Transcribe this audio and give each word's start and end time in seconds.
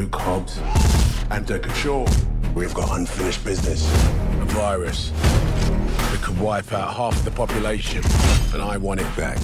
Luke 0.00 0.16
Hobbs 0.16 0.56
and 1.30 1.46
Deckard 1.46 1.74
Shaw. 1.74 2.08
We've 2.54 2.72
got 2.72 2.96
unfinished 2.96 3.44
business. 3.44 3.84
A 4.40 4.46
virus 4.46 5.10
that 5.10 6.20
could 6.22 6.40
wipe 6.40 6.72
out 6.72 6.94
half 6.94 7.22
the 7.22 7.30
population, 7.30 8.02
and 8.54 8.62
I 8.62 8.78
want 8.78 9.00
it 9.00 9.14
back. 9.14 9.38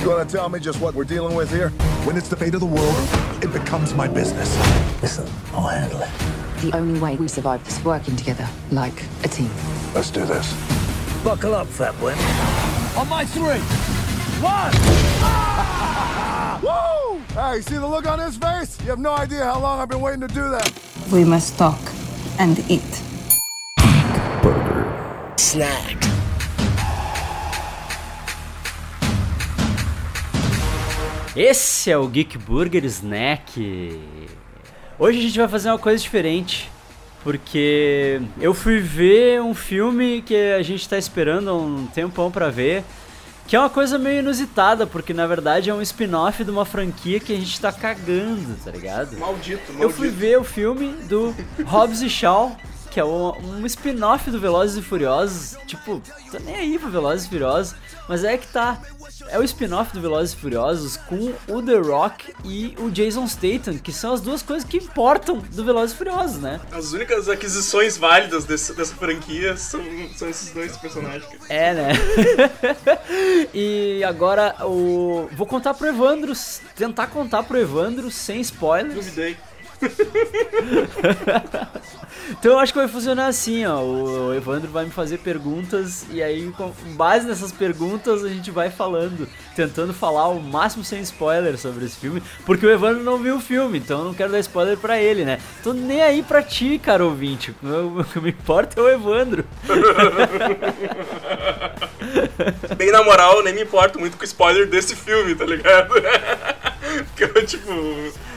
You 0.00 0.08
want 0.08 0.28
to 0.28 0.36
tell 0.36 0.48
me 0.48 0.60
just 0.60 0.80
what 0.80 0.94
we're 0.94 1.02
dealing 1.02 1.34
with 1.34 1.50
here? 1.50 1.70
When 2.04 2.16
it's 2.16 2.28
the 2.28 2.36
fate 2.36 2.54
of 2.54 2.60
the 2.60 2.66
world, 2.66 3.42
it 3.42 3.52
becomes 3.52 3.92
my 3.92 4.06
business. 4.06 4.56
Listen, 5.02 5.28
I'll 5.52 5.66
handle 5.66 6.00
it. 6.00 6.10
The 6.62 6.70
only 6.76 7.00
way 7.00 7.16
we 7.16 7.26
survive 7.26 7.66
is 7.66 7.82
working 7.82 8.14
together, 8.14 8.48
like 8.70 9.02
a 9.24 9.28
team. 9.28 9.50
Let's 9.96 10.10
do 10.10 10.24
this. 10.24 10.54
Buckle 11.24 11.56
up, 11.56 11.66
fat 11.66 12.00
wimp. 12.00 12.20
On 12.96 13.08
my 13.08 13.24
three. 13.24 13.58
One. 14.40 16.26
Woo! 16.62 17.20
Hey, 17.34 17.60
see 17.60 17.76
the 17.76 17.86
look 17.86 18.06
on 18.06 18.18
his 18.18 18.36
face? 18.36 18.78
You 18.82 18.90
have 18.90 18.98
no 18.98 19.12
idea 19.12 19.44
how 19.44 19.60
long 19.60 19.80
I've 19.80 19.88
been 19.88 20.00
waiting 20.00 20.22
to 20.22 20.28
do 20.28 20.48
that. 20.50 20.72
We 21.12 21.24
must 21.24 21.58
talk 21.58 21.78
and 22.38 22.58
eat. 22.70 22.82
Snack. 25.36 25.96
Esse 31.36 31.90
é 31.90 31.98
o 31.98 32.08
Geek 32.08 32.38
Burger 32.38 32.84
Snack. 32.86 34.00
Hoje 34.98 35.18
a 35.18 35.22
gente 35.22 35.38
vai 35.38 35.48
fazer 35.48 35.68
uma 35.68 35.78
coisa 35.78 36.02
diferente, 36.02 36.70
porque 37.22 38.22
eu 38.40 38.54
fui 38.54 38.80
ver 38.80 39.42
um 39.42 39.54
filme 39.54 40.22
que 40.22 40.34
a 40.34 40.62
gente 40.62 40.88
tá 40.88 40.96
esperando 40.96 41.50
há 41.50 41.54
um 41.54 41.86
tempão 41.88 42.30
pra 42.30 42.48
ver, 42.48 42.82
que 43.46 43.54
é 43.54 43.58
uma 43.58 43.70
coisa 43.70 43.98
meio 43.98 44.20
inusitada, 44.20 44.86
porque 44.86 45.14
na 45.14 45.26
verdade 45.26 45.70
é 45.70 45.74
um 45.74 45.80
spin-off 45.80 46.42
de 46.42 46.50
uma 46.50 46.64
franquia 46.64 47.20
que 47.20 47.32
a 47.32 47.36
gente 47.36 47.60
tá 47.60 47.72
cagando, 47.72 48.56
tá 48.64 48.70
ligado? 48.70 49.16
Maldito, 49.18 49.72
maldito. 49.72 49.82
Eu 49.82 49.90
fui 49.90 50.08
ver 50.08 50.38
o 50.38 50.44
filme 50.44 50.92
do 51.04 51.34
Hobbs 51.64 52.02
e 52.02 52.10
Shaw, 52.10 52.56
é 53.00 53.04
um, 53.04 53.30
um 53.60 53.66
spin-off 53.66 54.30
do 54.30 54.38
Velozes 54.40 54.76
e 54.76 54.82
Furiosos. 54.82 55.56
Tipo, 55.66 56.00
tô 56.30 56.38
nem 56.40 56.54
aí 56.56 56.78
pro 56.78 56.90
Velozes 56.90 57.26
e 57.26 57.28
Furiosos, 57.28 57.74
mas 58.08 58.24
é 58.24 58.36
que 58.36 58.46
tá. 58.48 58.78
É 59.28 59.38
o 59.38 59.42
spin-off 59.42 59.92
do 59.92 60.00
Velozes 60.00 60.34
e 60.34 60.36
Furiosos 60.36 60.96
com 60.96 61.32
o 61.48 61.62
The 61.62 61.76
Rock 61.78 62.32
e 62.44 62.74
o 62.78 62.90
Jason 62.90 63.26
Statham, 63.26 63.78
que 63.78 63.92
são 63.92 64.12
as 64.12 64.20
duas 64.20 64.42
coisas 64.42 64.68
que 64.68 64.76
importam 64.76 65.38
do 65.38 65.64
Velozes 65.64 65.94
e 65.94 65.98
Furiosos, 65.98 66.38
né? 66.38 66.60
As 66.72 66.92
únicas 66.92 67.28
aquisições 67.28 67.96
válidas 67.96 68.44
desse- 68.44 68.72
dessa 68.74 68.94
franquia 68.94 69.56
são, 69.56 69.80
são 70.16 70.28
esses 70.28 70.50
dois 70.52 70.76
personagens. 70.76 71.24
É, 71.48 71.74
né? 71.74 71.92
e 73.54 74.02
agora 74.04 74.54
o. 74.66 75.28
Vou 75.32 75.46
contar 75.46 75.74
pro 75.74 75.86
Evandro, 75.88 76.32
tentar 76.74 77.08
contar 77.08 77.42
pro 77.42 77.58
Evandro 77.58 78.10
sem 78.10 78.40
spoilers. 78.40 78.94
Duvidei. 78.94 79.36
Então 82.28 82.52
eu 82.52 82.58
acho 82.58 82.72
que 82.72 82.78
vai 82.78 82.88
funcionar 82.88 83.26
assim, 83.26 83.64
ó. 83.64 83.80
O 83.80 84.34
Evandro 84.34 84.68
vai 84.68 84.84
me 84.84 84.90
fazer 84.90 85.18
perguntas 85.18 86.06
e 86.10 86.22
aí, 86.22 86.50
com 86.56 86.72
base 86.94 87.26
nessas 87.26 87.52
perguntas, 87.52 88.24
a 88.24 88.28
gente 88.28 88.50
vai 88.50 88.70
falando, 88.70 89.28
tentando 89.54 89.94
falar 89.94 90.28
o 90.28 90.40
máximo 90.40 90.84
sem 90.84 91.00
spoiler 91.02 91.56
sobre 91.56 91.84
esse 91.84 91.96
filme, 91.96 92.22
porque 92.44 92.66
o 92.66 92.70
Evandro 92.70 93.04
não 93.04 93.18
viu 93.18 93.36
o 93.36 93.40
filme, 93.40 93.78
então 93.78 94.00
eu 94.00 94.04
não 94.06 94.14
quero 94.14 94.32
dar 94.32 94.40
spoiler 94.40 94.76
pra 94.76 95.00
ele, 95.00 95.24
né? 95.24 95.38
Tô 95.62 95.72
nem 95.72 96.02
aí 96.02 96.22
pra 96.22 96.42
ti, 96.42 96.80
cara 96.82 97.04
ouvinte. 97.04 97.54
O 97.62 98.04
que 98.04 98.20
me 98.20 98.30
importa 98.30 98.80
é 98.80 98.82
o 98.82 98.88
Evandro. 98.88 99.44
Bem 102.76 102.90
na 102.90 103.02
moral, 103.02 103.36
eu 103.36 103.44
nem 103.44 103.54
me 103.54 103.62
importo 103.62 103.98
muito 103.98 104.16
com 104.16 104.22
o 104.22 104.26
spoiler 104.26 104.68
desse 104.68 104.96
filme, 104.96 105.34
tá 105.34 105.44
ligado? 105.44 105.94
Porque 107.14 107.24
eu, 107.24 107.46
tipo, 107.46 107.70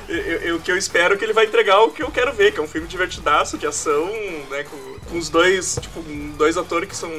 eu, 0.10 0.60
que 0.60 0.72
eu 0.72 0.78
espero 0.78 1.14
é 1.14 1.18
que 1.18 1.24
ele 1.24 1.34
vai 1.34 1.46
entregar 1.46 1.82
o 1.82 1.92
que 1.92 2.04
eu 2.04 2.12
quero 2.12 2.34
ver, 2.34 2.52
que 2.52 2.60
é 2.60 2.64
um 2.64 2.68
filme 2.68 2.88
divertidaço, 2.88 3.58
de 3.58 3.68
ação, 3.68 4.08
né? 4.50 4.64
Com, 4.64 5.00
com 5.10 5.18
os 5.18 5.30
dois, 5.30 5.78
tipo, 5.82 6.02
dois 6.38 6.58
atores 6.58 6.90
que 6.90 6.96
são 6.96 7.12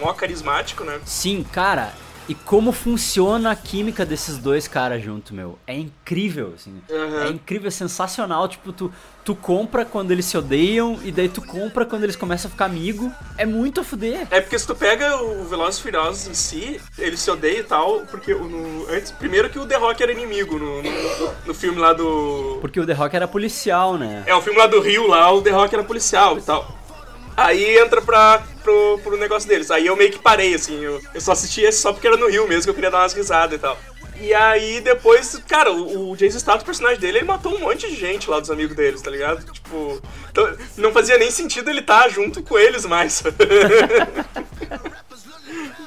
mó 0.00 0.12
carismáticos, 0.12 0.86
né? 0.86 1.00
Sim, 1.04 1.44
cara. 1.44 1.94
E 2.26 2.34
como 2.34 2.72
funciona 2.72 3.50
a 3.50 3.56
química 3.56 4.04
desses 4.06 4.38
dois 4.38 4.66
caras 4.66 5.02
junto, 5.02 5.34
meu. 5.34 5.58
É 5.66 5.74
incrível, 5.76 6.54
assim. 6.56 6.80
Uhum. 6.88 7.22
É 7.22 7.28
incrível, 7.28 7.68
é 7.68 7.70
sensacional. 7.70 8.48
Tipo, 8.48 8.72
tu, 8.72 8.90
tu 9.22 9.34
compra 9.34 9.84
quando 9.84 10.10
eles 10.10 10.24
se 10.24 10.34
odeiam 10.38 10.98
e 11.04 11.12
daí 11.12 11.28
tu 11.28 11.42
compra 11.42 11.84
quando 11.84 12.04
eles 12.04 12.16
começam 12.16 12.48
a 12.48 12.50
ficar 12.50 12.64
amigo. 12.64 13.12
É 13.36 13.44
muito 13.44 13.82
a 13.82 13.84
fuder. 13.84 14.26
É 14.30 14.40
porque 14.40 14.58
se 14.58 14.66
tu 14.66 14.74
pega 14.74 15.16
o 15.22 15.44
Velozes 15.44 15.78
e 15.78 15.82
Furiosos 15.82 16.26
em 16.26 16.32
si, 16.32 16.80
ele 16.96 17.16
se 17.18 17.30
odeia 17.30 17.58
e 17.58 17.64
tal, 17.64 18.00
porque 18.10 18.32
o- 18.32 18.44
no, 18.48 18.88
antes, 18.88 19.10
primeiro 19.12 19.50
que 19.50 19.58
o 19.58 19.66
The 19.66 19.76
Rock 19.76 20.02
era 20.02 20.10
inimigo 20.10 20.58
no, 20.58 20.82
no, 20.82 20.90
no 21.46 21.54
filme 21.54 21.78
lá 21.78 21.92
do... 21.92 22.56
Porque 22.62 22.80
o 22.80 22.86
The 22.86 22.94
Rock 22.94 23.14
era 23.16 23.28
policial, 23.28 23.98
né? 23.98 24.22
É, 24.26 24.34
o 24.34 24.40
filme 24.40 24.58
lá 24.58 24.66
do 24.66 24.80
Rio, 24.80 25.06
lá, 25.06 25.30
o 25.30 25.42
The 25.42 25.50
Rock 25.50 25.74
era 25.74 25.84
policial 25.84 26.38
e 26.38 26.40
tal. 26.42 26.66
Aí 27.36 27.78
entra 27.78 28.00
pra, 28.00 28.42
pro, 28.62 29.00
pro 29.02 29.16
negócio 29.16 29.48
deles. 29.48 29.70
Aí 29.70 29.86
eu 29.86 29.96
meio 29.96 30.12
que 30.12 30.18
parei, 30.18 30.54
assim. 30.54 30.80
Eu, 30.80 31.00
eu 31.12 31.20
só 31.20 31.32
assisti 31.32 31.62
esse 31.62 31.80
só 31.80 31.92
porque 31.92 32.06
era 32.06 32.16
no 32.16 32.28
Rio 32.28 32.46
mesmo, 32.46 32.64
que 32.64 32.70
eu 32.70 32.74
queria 32.74 32.90
dar 32.90 33.00
umas 33.00 33.12
risadas 33.12 33.58
e 33.58 33.60
tal. 33.60 33.78
E 34.20 34.32
aí 34.32 34.80
depois, 34.80 35.40
cara, 35.48 35.72
o, 35.72 36.10
o 36.10 36.16
Jason 36.16 36.38
Statham, 36.38 36.62
o 36.62 36.64
personagem 36.64 37.00
dele, 37.00 37.18
ele 37.18 37.26
matou 37.26 37.54
um 37.54 37.58
monte 37.58 37.88
de 37.88 37.96
gente 37.96 38.30
lá 38.30 38.38
dos 38.38 38.50
amigos 38.50 38.76
deles, 38.76 39.02
tá 39.02 39.10
ligado? 39.10 39.44
Tipo, 39.52 40.00
então, 40.30 40.56
não 40.76 40.92
fazia 40.92 41.18
nem 41.18 41.30
sentido 41.30 41.68
ele 41.68 41.80
estar 41.80 42.08
junto 42.08 42.42
com 42.42 42.56
eles 42.56 42.86
mais. 42.86 43.22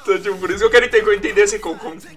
Então, 0.07 0.21
tipo, 0.21 0.37
por 0.37 0.49
isso 0.49 0.59
que 0.59 0.65
eu 0.65 0.69
quero 0.69 0.85
entender, 0.85 1.15
entender 1.15 1.41
assim, 1.41 1.59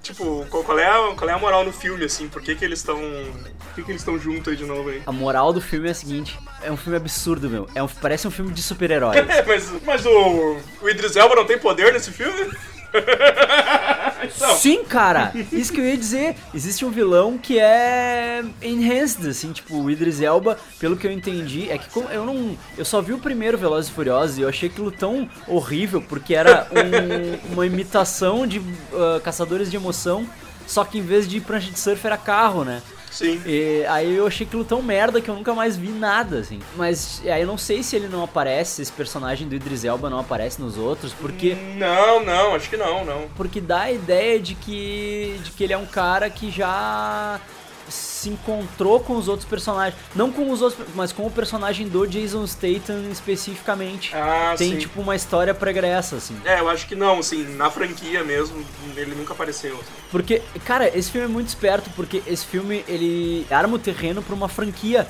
tipo, 0.01 0.47
qual, 0.49 0.63
qual 0.63 0.79
é 0.79 0.87
a, 0.87 1.15
qual 1.17 1.29
é 1.29 1.33
a 1.33 1.39
moral 1.39 1.65
no 1.65 1.73
filme, 1.73 2.05
assim, 2.05 2.29
por 2.29 2.41
que 2.41 2.55
que 2.55 2.65
eles 2.65 2.79
estão. 2.79 2.97
Por 2.97 3.75
que 3.75 3.83
que 3.83 3.91
eles 3.91 4.01
estão 4.01 4.17
juntos 4.19 4.49
aí 4.49 4.57
de 4.57 4.65
novo 4.65 4.89
aí? 4.89 5.03
A 5.07 5.13
moral 5.13 5.53
do 5.53 5.61
filme 5.61 5.89
é 5.89 5.91
a 5.91 5.95
seguinte: 5.95 6.39
é 6.63 6.71
um 6.71 6.77
filme 6.77 6.97
absurdo, 6.97 7.51
meu. 7.51 7.69
É 7.75 7.83
um, 7.83 7.89
parece 7.89 8.29
um 8.29 8.31
filme 8.31 8.53
de 8.53 8.63
super-heróis. 8.63 9.21
É, 9.31 9.43
mas, 9.45 9.71
mas 9.85 10.07
o, 10.07 10.57
o 10.83 10.89
Idris 10.89 11.15
Elba 11.15 11.35
não 11.35 11.45
tem 11.45 11.59
poder 11.59 11.93
nesse 11.93 12.11
filme? 12.11 12.51
Então, 14.23 14.55
Sim, 14.57 14.85
cara! 14.85 15.33
Isso 15.51 15.73
que 15.73 15.81
eu 15.81 15.85
ia 15.87 15.97
dizer. 15.97 16.37
Existe 16.55 16.85
um 16.85 16.91
vilão 16.91 17.39
que 17.39 17.59
é 17.59 18.43
enhanced, 18.63 19.27
assim, 19.29 19.51
tipo, 19.51 19.75
o 19.83 19.91
Idris 19.91 20.21
Elba, 20.21 20.59
pelo 20.79 20.95
que 20.97 21.07
eu 21.07 21.11
entendi, 21.13 21.71
é 21.71 21.79
que 21.79 21.89
eu 21.97 22.25
não. 22.27 22.57
Eu 22.77 22.85
só 22.85 23.01
vi 23.01 23.15
o 23.15 23.19
primeiro 23.19 23.57
Velozes 23.57 23.91
e 23.91 23.95
Furiosos 23.95 24.37
e 24.39 24.43
eu 24.43 24.49
achei 24.49 24.69
aquilo 24.69 24.91
tão 24.93 25.29
horrível, 25.49 26.03
porque 26.03 26.35
era 26.35 26.67
um- 26.71 27.55
uma 27.55 27.67
imitação 27.67 28.47
de 28.47 28.61
ah, 28.93 29.21
caçadores 29.25 29.71
de 29.71 29.77
emoção, 29.77 30.27
só 30.67 30.85
que 30.85 30.99
em 30.99 31.03
vez 31.03 31.27
de 31.27 31.41
prancha 31.41 31.71
de 31.71 31.79
surf 31.79 32.07
era 32.07 32.19
carro, 32.19 32.63
né? 32.63 32.83
Sim. 33.21 33.41
E 33.47 33.85
aí 33.89 34.15
eu 34.17 34.27
achei 34.27 34.47
aquilo 34.47 34.65
tão 34.65 34.83
merda 34.83 35.21
que 35.21 35.29
eu 35.31 35.35
nunca 35.35 35.55
mais 35.55 35.77
vi 35.77 35.89
nada, 35.89 36.39
assim. 36.39 36.61
Mas 36.77 37.23
aí 37.25 37.41
eu 37.43 37.47
não 37.47 37.59
sei 37.59 37.83
se 37.83 37.97
ele 37.97 38.09
não 38.09 38.23
aparece, 38.25 38.83
esse 38.83 38.93
personagem 38.93 39.49
do 39.49 39.55
Idris 39.55 39.85
Elba 39.85 40.09
não 40.11 40.19
aparece 40.19 40.61
nos 40.61 40.77
outros, 40.77 41.13
porque 41.13 41.55
Não, 41.77 42.25
não, 42.25 42.55
acho 42.55 42.69
que 42.69 42.77
não, 42.77 43.05
não. 43.05 43.29
porque 43.37 43.61
dá 43.61 43.83
a 43.83 43.93
ideia 43.93 44.39
de 44.41 44.55
que 44.55 45.39
de 45.45 45.51
que 45.53 45.65
ele 45.65 45.73
é 45.73 45.79
um 45.79 45.87
cara 45.87 46.29
que 46.31 46.51
já 46.51 47.41
se 47.91 48.29
encontrou 48.31 49.01
com 49.01 49.17
os 49.17 49.29
outros 49.29 49.49
personagens, 49.49 49.95
não 50.15 50.31
com 50.31 50.51
os 50.51 50.63
outros, 50.63 50.87
mas 50.95 51.13
com 51.13 51.27
o 51.27 51.31
personagem 51.31 51.89
do 51.89 52.07
Jason 52.07 52.47
Statham 52.47 53.11
especificamente. 53.11 54.15
Ah, 54.15 54.55
Tem 54.57 54.73
sim. 54.73 54.79
tipo 54.79 55.01
uma 55.01 55.15
história 55.17 55.53
pregressa 55.55 56.17
assim. 56.17 56.37
É, 56.45 56.61
eu 56.61 56.69
acho 56.69 56.87
que 56.87 56.95
não, 56.95 57.19
assim, 57.19 57.45
na 57.57 57.71
franquia 57.71 58.23
mesmo, 58.25 58.65
ele 58.97 59.15
nunca 59.15 59.33
apareceu. 59.33 59.79
Porque, 60.11 60.43
cara, 60.65 60.89
esse 60.97 61.11
filme 61.11 61.27
é 61.27 61.31
muito 61.31 61.49
esperto 61.49 61.91
porque 61.97 62.23
esse 62.27 62.47
filme 62.47 62.85
ele 62.89 63.47
arma 63.51 63.77
o 63.77 63.79
terreno 63.79 64.23
pra 64.23 64.35
uma 64.35 64.49
franquia 64.49 65.07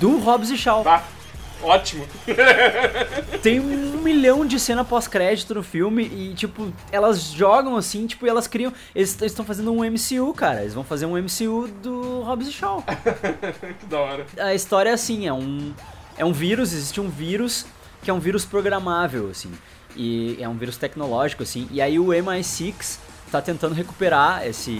do 0.00 0.18
Hobbs 0.18 0.50
e 0.50 0.56
Shaw. 0.56 0.82
Tá, 0.82 1.04
ótimo. 1.62 2.06
Tem 3.42 3.60
um 3.60 3.85
milhão 4.06 4.46
de 4.46 4.60
cena 4.60 4.84
pós-crédito 4.84 5.52
no 5.52 5.62
filme 5.64 6.04
e, 6.04 6.34
tipo, 6.34 6.72
elas 6.92 7.24
jogam 7.32 7.76
assim, 7.76 8.06
tipo, 8.06 8.24
e 8.24 8.28
elas 8.28 8.46
criam. 8.46 8.72
Eles 8.94 9.20
estão 9.20 9.44
fazendo 9.44 9.72
um 9.72 9.84
MCU, 9.84 10.32
cara. 10.32 10.60
Eles 10.60 10.74
vão 10.74 10.84
fazer 10.84 11.06
um 11.06 11.20
MCU 11.20 11.68
do 11.82 12.22
Hobbs 12.22 12.48
e 12.48 12.52
Shaw. 12.52 12.84
que 13.80 13.86
da 13.86 13.98
hora. 13.98 14.26
A 14.38 14.54
história 14.54 14.90
é 14.90 14.92
assim, 14.92 15.26
é 15.26 15.32
um. 15.32 15.74
É 16.16 16.24
um 16.24 16.32
vírus, 16.32 16.72
existe 16.72 17.00
um 17.00 17.10
vírus 17.10 17.66
que 18.02 18.10
é 18.10 18.14
um 18.14 18.20
vírus 18.20 18.44
programável, 18.44 19.28
assim. 19.28 19.50
E 19.96 20.38
é 20.40 20.48
um 20.48 20.54
vírus 20.54 20.76
tecnológico, 20.76 21.42
assim. 21.42 21.68
E 21.72 21.82
aí 21.82 21.98
o 21.98 22.06
MI6 22.06 22.98
tá 23.32 23.42
tentando 23.42 23.74
recuperar 23.74 24.46
esse 24.46 24.70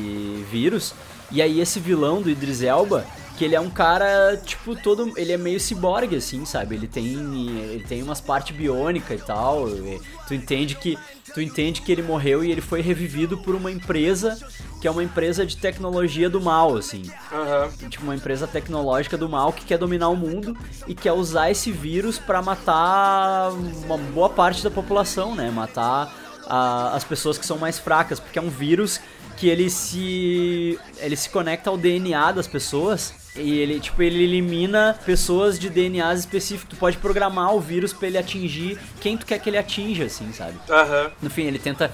vírus. 0.50 0.94
E 1.32 1.42
aí 1.42 1.60
esse 1.60 1.80
vilão 1.80 2.22
do 2.22 2.30
Idris 2.30 2.62
Elba, 2.62 3.04
que 3.36 3.44
ele 3.44 3.54
é 3.54 3.60
um 3.60 3.70
cara, 3.70 4.36
tipo, 4.44 4.74
todo. 4.74 5.12
Ele 5.16 5.32
é 5.32 5.36
meio 5.36 5.60
ciborgue, 5.60 6.16
assim, 6.16 6.44
sabe? 6.44 6.74
Ele 6.74 6.86
tem. 6.88 7.06
Ele 7.14 7.84
tem 7.86 8.02
umas 8.02 8.20
partes 8.20 8.56
biônicas 8.56 9.20
e 9.20 9.24
tal. 9.24 9.68
e 9.68 10.00
tu 10.26 10.34
entende 10.34 10.74
que. 10.76 10.98
Tu 11.34 11.40
entende 11.42 11.82
que 11.82 11.92
ele 11.92 12.00
morreu 12.02 12.42
e 12.42 12.50
ele 12.50 12.62
foi 12.62 12.80
revivido 12.80 13.36
por 13.36 13.54
uma 13.54 13.70
empresa 13.70 14.38
que 14.80 14.88
é 14.88 14.90
uma 14.90 15.02
empresa 15.04 15.44
de 15.44 15.56
tecnologia 15.58 16.30
do 16.30 16.40
mal, 16.40 16.74
assim 16.76 17.02
Aham. 17.30 17.68
tipo 17.90 18.04
uma 18.04 18.14
empresa 18.14 18.46
tecnológica 18.46 19.18
do 19.18 19.28
mal 19.28 19.52
que 19.52 19.64
quer 19.64 19.76
dominar 19.76 20.08
o 20.08 20.16
mundo 20.16 20.56
e 20.86 20.94
quer 20.94 21.12
usar 21.12 21.50
esse 21.50 21.70
vírus 21.70 22.18
pra 22.18 22.40
matar 22.40 23.50
uma 23.84 23.98
boa 23.98 24.30
parte 24.30 24.62
da 24.64 24.70
população, 24.70 25.34
né? 25.34 25.50
Matar 25.50 26.14
a- 26.46 26.92
as 26.94 27.04
pessoas 27.04 27.36
que 27.36 27.44
são 27.44 27.58
mais 27.58 27.78
fracas, 27.78 28.18
porque 28.18 28.38
é 28.38 28.42
um 28.42 28.48
vírus 28.50 28.98
que 29.36 29.48
ele 29.48 29.68
se 29.68 30.78
ele 30.98 31.16
se 31.16 31.28
conecta 31.28 31.68
ao 31.68 31.76
DNA 31.76 32.32
das 32.32 32.46
pessoas 32.46 33.12
e 33.36 33.58
ele 33.58 33.80
tipo 33.80 34.02
ele 34.02 34.22
elimina 34.22 34.98
pessoas 35.04 35.58
de 35.58 35.68
DNAs 35.68 36.20
específicos. 36.20 36.70
Tu 36.70 36.76
pode 36.76 36.96
programar 36.98 37.54
o 37.54 37.60
vírus 37.60 37.92
pra 37.92 38.08
ele 38.08 38.18
atingir 38.18 38.78
quem 39.00 39.16
tu 39.16 39.26
quer 39.26 39.38
que 39.38 39.48
ele 39.48 39.58
atinja, 39.58 40.04
assim, 40.04 40.32
sabe? 40.32 40.54
Aham. 40.68 41.10
No 41.22 41.30
fim, 41.30 41.42
ele 41.42 41.58
tenta 41.58 41.90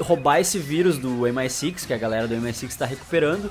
roubar 0.00 0.40
esse 0.40 0.58
vírus 0.58 0.98
do 0.98 1.20
MI6, 1.20 1.86
que 1.86 1.94
a 1.94 1.98
galera 1.98 2.28
do 2.28 2.34
MI6 2.34 2.64
está 2.64 2.86
recuperando. 2.86 3.50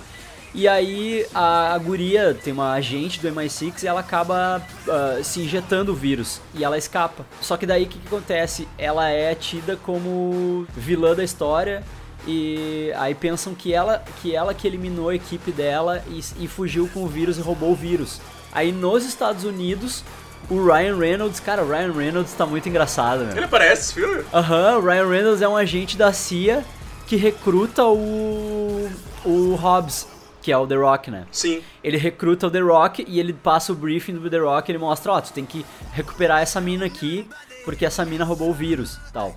E 0.54 0.70
aí 0.70 1.26
a, 1.34 1.78
guria 1.78 2.34
tem 2.34 2.54
uma 2.54 2.72
agente 2.72 3.20
do 3.20 3.28
MI6 3.30 3.84
e 3.84 3.88
ela 3.88 4.00
acaba 4.00 4.66
ah, 4.88 5.20
se 5.22 5.42
injetando 5.42 5.92
o 5.92 5.96
vírus 5.96 6.40
e 6.54 6.64
ela 6.64 6.78
escapa. 6.78 7.26
Só 7.42 7.58
que 7.58 7.66
daí 7.66 7.84
o 7.84 7.88
que, 7.88 8.00
que 8.00 8.08
acontece? 8.08 8.66
Ela 8.78 9.10
é 9.10 9.36
tida 9.36 9.76
como 9.76 10.66
vilã 10.78 11.14
da 11.14 11.26
história 11.26 11.84
e 12.28 12.92
aí 12.96 13.14
pensam 13.14 13.54
que 13.54 13.74
ela 13.74 14.04
que 14.22 14.36
ela 14.36 14.54
que 14.54 14.68
eliminou 14.68 15.10
a 15.10 15.16
equipe 15.16 15.52
dela 15.52 16.04
e, 16.10 16.22
e 16.44 16.48
fugiu 16.48 16.90
com 16.94 17.04
o 17.04 17.08
vírus 17.08 17.38
e 17.38 17.42
roubou 17.42 17.72
o 17.72 17.76
vírus. 17.76 18.20
Aí 18.52 18.72
nos 18.72 19.06
Estados 19.06 19.44
Unidos 19.44 20.04
o 20.50 20.64
Ryan 20.64 20.98
Reynolds, 20.98 21.40
cara, 21.40 21.64
o 21.64 21.70
Ryan 21.70 21.92
Reynolds 21.92 22.34
tá 22.34 22.46
muito 22.46 22.70
engraçado, 22.70 23.26
meu. 23.26 23.36
Ele 23.36 23.46
aparece 23.46 23.82
esse 23.82 23.94
filme? 23.94 24.24
Aham, 24.34 24.78
o 24.78 24.82
Ryan 24.82 25.08
Reynolds 25.08 25.42
é 25.42 25.48
um 25.48 25.58
agente 25.58 25.98
da 25.98 26.14
CIA 26.14 26.64
que 27.08 27.16
recruta 27.16 27.84
o. 27.84 28.90
o 29.24 29.56
Hobbs, 29.56 30.08
que 30.42 30.52
é 30.52 30.58
o 30.58 30.68
The 30.68 30.76
Rock, 30.76 31.10
né? 31.10 31.26
Sim. 31.32 31.62
Ele 31.84 31.98
recruta 31.98 32.48
o 32.48 32.52
The 32.52 32.60
Rock 32.60 33.06
e 33.08 33.20
ele 33.20 33.34
passa 33.34 33.72
o 33.72 33.76
briefing 33.76 34.14
do 34.14 34.30
The 34.30 34.38
Rock 34.38 34.72
ele 34.72 34.78
mostra, 34.78 35.14
ó, 35.14 35.22
tu 35.22 35.34
tem 35.34 35.46
que 35.46 35.66
recuperar 35.92 36.42
essa 36.42 36.62
mina 36.62 36.86
aqui, 36.86 37.28
porque 37.64 37.86
essa 37.86 38.06
mina 38.06 38.24
roubou 38.24 38.50
o 38.50 38.54
vírus 38.54 39.00
tal. 39.12 39.36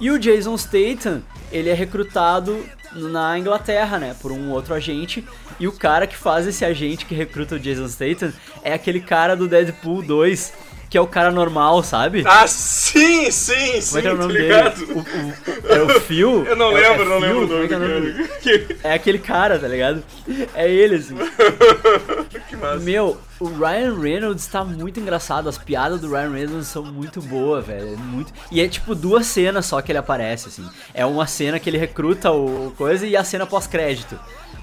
E 0.00 0.10
o 0.10 0.18
Jason 0.18 0.56
Statham, 0.56 1.22
ele 1.50 1.68
é 1.70 1.74
recrutado 1.74 2.64
na 2.92 3.38
Inglaterra, 3.38 3.98
né, 3.98 4.14
por 4.20 4.32
um 4.32 4.50
outro 4.50 4.74
agente. 4.74 5.24
E 5.58 5.66
o 5.66 5.72
cara 5.72 6.06
que 6.06 6.16
faz 6.16 6.46
esse 6.46 6.64
agente 6.64 7.04
que 7.06 7.14
recruta 7.14 7.54
o 7.54 7.58
Jason 7.58 7.88
Statham 7.88 8.32
é 8.62 8.72
aquele 8.72 9.00
cara 9.00 9.34
do 9.34 9.48
Deadpool 9.48 10.02
2, 10.02 10.52
que 10.90 10.96
é 10.96 11.00
o 11.00 11.06
cara 11.06 11.30
normal, 11.30 11.82
sabe? 11.82 12.22
Ah, 12.26 12.46
sim, 12.46 13.30
sim, 13.30 13.80
sim, 13.80 13.88
Como 13.88 13.98
é 13.98 14.02
que 14.02 14.08
é 14.08 14.12
o 14.12 14.16
tô 14.16 14.22
nome 14.22 14.38
ligado. 14.38 14.86
dele? 14.86 14.92
O, 14.92 14.98
o- 15.00 15.72
é 15.72 15.82
o 15.96 16.00
Phil? 16.00 16.44
Eu 16.46 16.56
não 16.56 16.76
É- 16.76 16.82
é 16.84 16.88
lembro, 16.90 17.08
não 17.08 17.20
Phil? 17.20 17.40
lembro 17.40 17.44
o 17.44 17.48
nome 17.48 17.66
é 17.66 17.74
é 17.74 17.78
nome 17.78 18.78
É 18.84 18.92
aquele 18.92 19.18
cara, 19.18 19.58
tá 19.58 19.66
ligado? 19.66 20.02
É 20.54 20.70
ele, 20.70 20.96
assim. 20.96 21.16
que 22.48 22.56
massa. 22.56 22.78
Meu, 22.80 23.18
o 23.40 23.48
Ryan 23.48 23.98
Reynolds 24.00 24.46
tá 24.46 24.64
muito 24.64 24.98
engraçado. 25.00 25.48
As 25.48 25.58
piadas 25.58 26.00
do 26.00 26.08
Ryan 26.10 26.30
Reynolds 26.32 26.68
são 26.68 26.84
muito 26.84 27.20
boas, 27.20 27.66
velho. 27.66 27.94
É 27.94 27.96
muito... 27.96 28.32
E 28.50 28.60
é 28.60 28.68
tipo 28.68 28.94
duas 28.94 29.26
cenas 29.26 29.66
só 29.66 29.80
que 29.82 29.92
ele 29.92 29.98
aparece, 29.98 30.48
assim. 30.48 30.66
É 30.94 31.04
uma 31.04 31.26
cena 31.26 31.58
que 31.58 31.68
ele 31.68 31.78
recruta 31.78 32.30
o 32.32 32.72
coisa 32.76 33.06
e 33.06 33.16
a 33.16 33.24
cena 33.24 33.46
pós-crédito. 33.46 34.18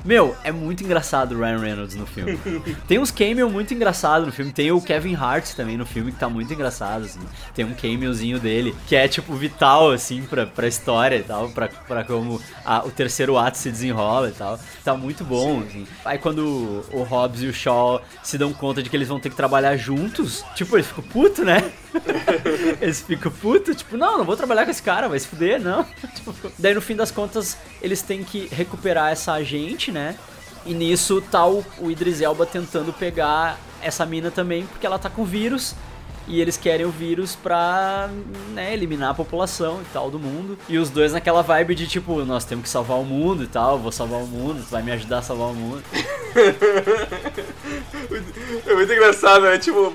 Meu, 0.05 0.35
é 0.43 0.51
muito 0.51 0.83
engraçado 0.83 1.33
o 1.33 1.39
Ryan 1.39 1.59
Reynolds 1.59 1.95
no 1.95 2.05
filme. 2.05 2.37
Tem 2.89 2.99
uns 2.99 3.09
cameo 3.09 3.49
muito 3.49 3.73
engraçados 3.73 4.25
no 4.27 4.33
filme. 4.33 4.51
Tem 4.51 4.69
o 4.69 4.81
Kevin 4.81 5.15
Hart 5.15 5.51
também 5.53 5.77
no 5.77 5.85
filme 5.85 6.11
que 6.11 6.19
tá 6.19 6.27
muito 6.27 6.53
engraçado, 6.53 7.05
assim. 7.05 7.21
Tem 7.55 7.63
um 7.63 7.73
cameozinho 7.73 8.37
dele 8.37 8.75
que 8.85 8.97
é, 8.97 9.07
tipo, 9.07 9.33
vital, 9.33 9.91
assim, 9.91 10.23
pra, 10.23 10.45
pra 10.45 10.67
história 10.67 11.15
e 11.15 11.23
tal. 11.23 11.47
Pra, 11.51 11.69
pra 11.69 12.03
como 12.03 12.41
a- 12.65 12.83
o 12.85 12.91
terceiro 12.91 13.37
ato 13.37 13.57
se 13.57 13.71
desenrola 13.71 14.27
e 14.27 14.33
tal. 14.33 14.59
Tá 14.83 14.93
muito 14.93 15.23
bom, 15.23 15.61
assim. 15.65 15.87
Aí 16.03 16.17
quando 16.17 16.83
o, 16.91 16.99
o 16.99 17.03
Hobbs 17.03 17.41
e 17.41 17.47
o 17.47 17.53
Shaw 17.53 18.01
se 18.21 18.37
dão 18.37 18.51
conta 18.63 18.81
de 18.81 18.89
que 18.89 18.95
eles 18.95 19.09
vão 19.09 19.19
ter 19.19 19.29
que 19.29 19.35
trabalhar 19.35 19.75
juntos, 19.75 20.41
tipo, 20.55 20.77
eles 20.77 20.87
ficam 20.87 21.03
putos, 21.03 21.45
né? 21.45 21.69
eles 22.79 23.01
ficam 23.01 23.29
putos, 23.29 23.75
tipo, 23.75 23.97
não, 23.97 24.17
não 24.17 24.23
vou 24.23 24.37
trabalhar 24.37 24.63
com 24.63 24.71
esse 24.71 24.81
cara, 24.81 25.09
vai 25.09 25.19
se 25.19 25.27
fuder, 25.27 25.61
não. 25.61 25.83
Tipo, 26.15 26.33
daí 26.57 26.73
no 26.73 26.79
fim 26.79 26.95
das 26.95 27.11
contas, 27.11 27.57
eles 27.81 28.01
têm 28.01 28.23
que 28.23 28.47
recuperar 28.47 29.11
essa 29.11 29.33
agente, 29.33 29.91
né? 29.91 30.15
E 30.65 30.73
nisso 30.73 31.21
tá 31.21 31.45
o, 31.45 31.65
o 31.77 31.91
Idris 31.91 32.21
Elba 32.21 32.45
tentando 32.45 32.93
pegar 32.93 33.59
essa 33.81 34.05
mina 34.05 34.31
também, 34.31 34.65
porque 34.65 34.85
ela 34.85 34.97
tá 34.97 35.09
com 35.09 35.25
vírus. 35.25 35.75
E 36.27 36.39
eles 36.39 36.55
querem 36.55 36.85
o 36.85 36.89
vírus 36.89 37.35
pra 37.35 38.09
né, 38.53 38.73
eliminar 38.73 39.11
a 39.11 39.13
população 39.13 39.81
e 39.81 39.85
tal 39.91 40.09
do 40.09 40.17
mundo. 40.17 40.57
E 40.69 40.77
os 40.77 40.89
dois 40.89 41.11
naquela 41.11 41.41
vibe 41.41 41.75
de 41.75 41.87
tipo, 41.87 42.23
nós 42.23 42.45
temos 42.45 42.63
que 42.63 42.69
salvar 42.69 42.97
o 42.97 43.03
mundo 43.03 43.43
e 43.43 43.47
tal, 43.47 43.77
vou 43.77 43.91
salvar 43.91 44.21
o 44.21 44.27
mundo, 44.27 44.63
tu 44.63 44.71
vai 44.71 44.81
me 44.81 44.91
ajudar 44.91 45.19
a 45.19 45.21
salvar 45.21 45.49
o 45.49 45.53
mundo. 45.53 45.83
É 48.65 48.73
muito 48.73 48.91
engraçado, 48.91 49.43
né? 49.43 49.57
Tipo, 49.57 49.93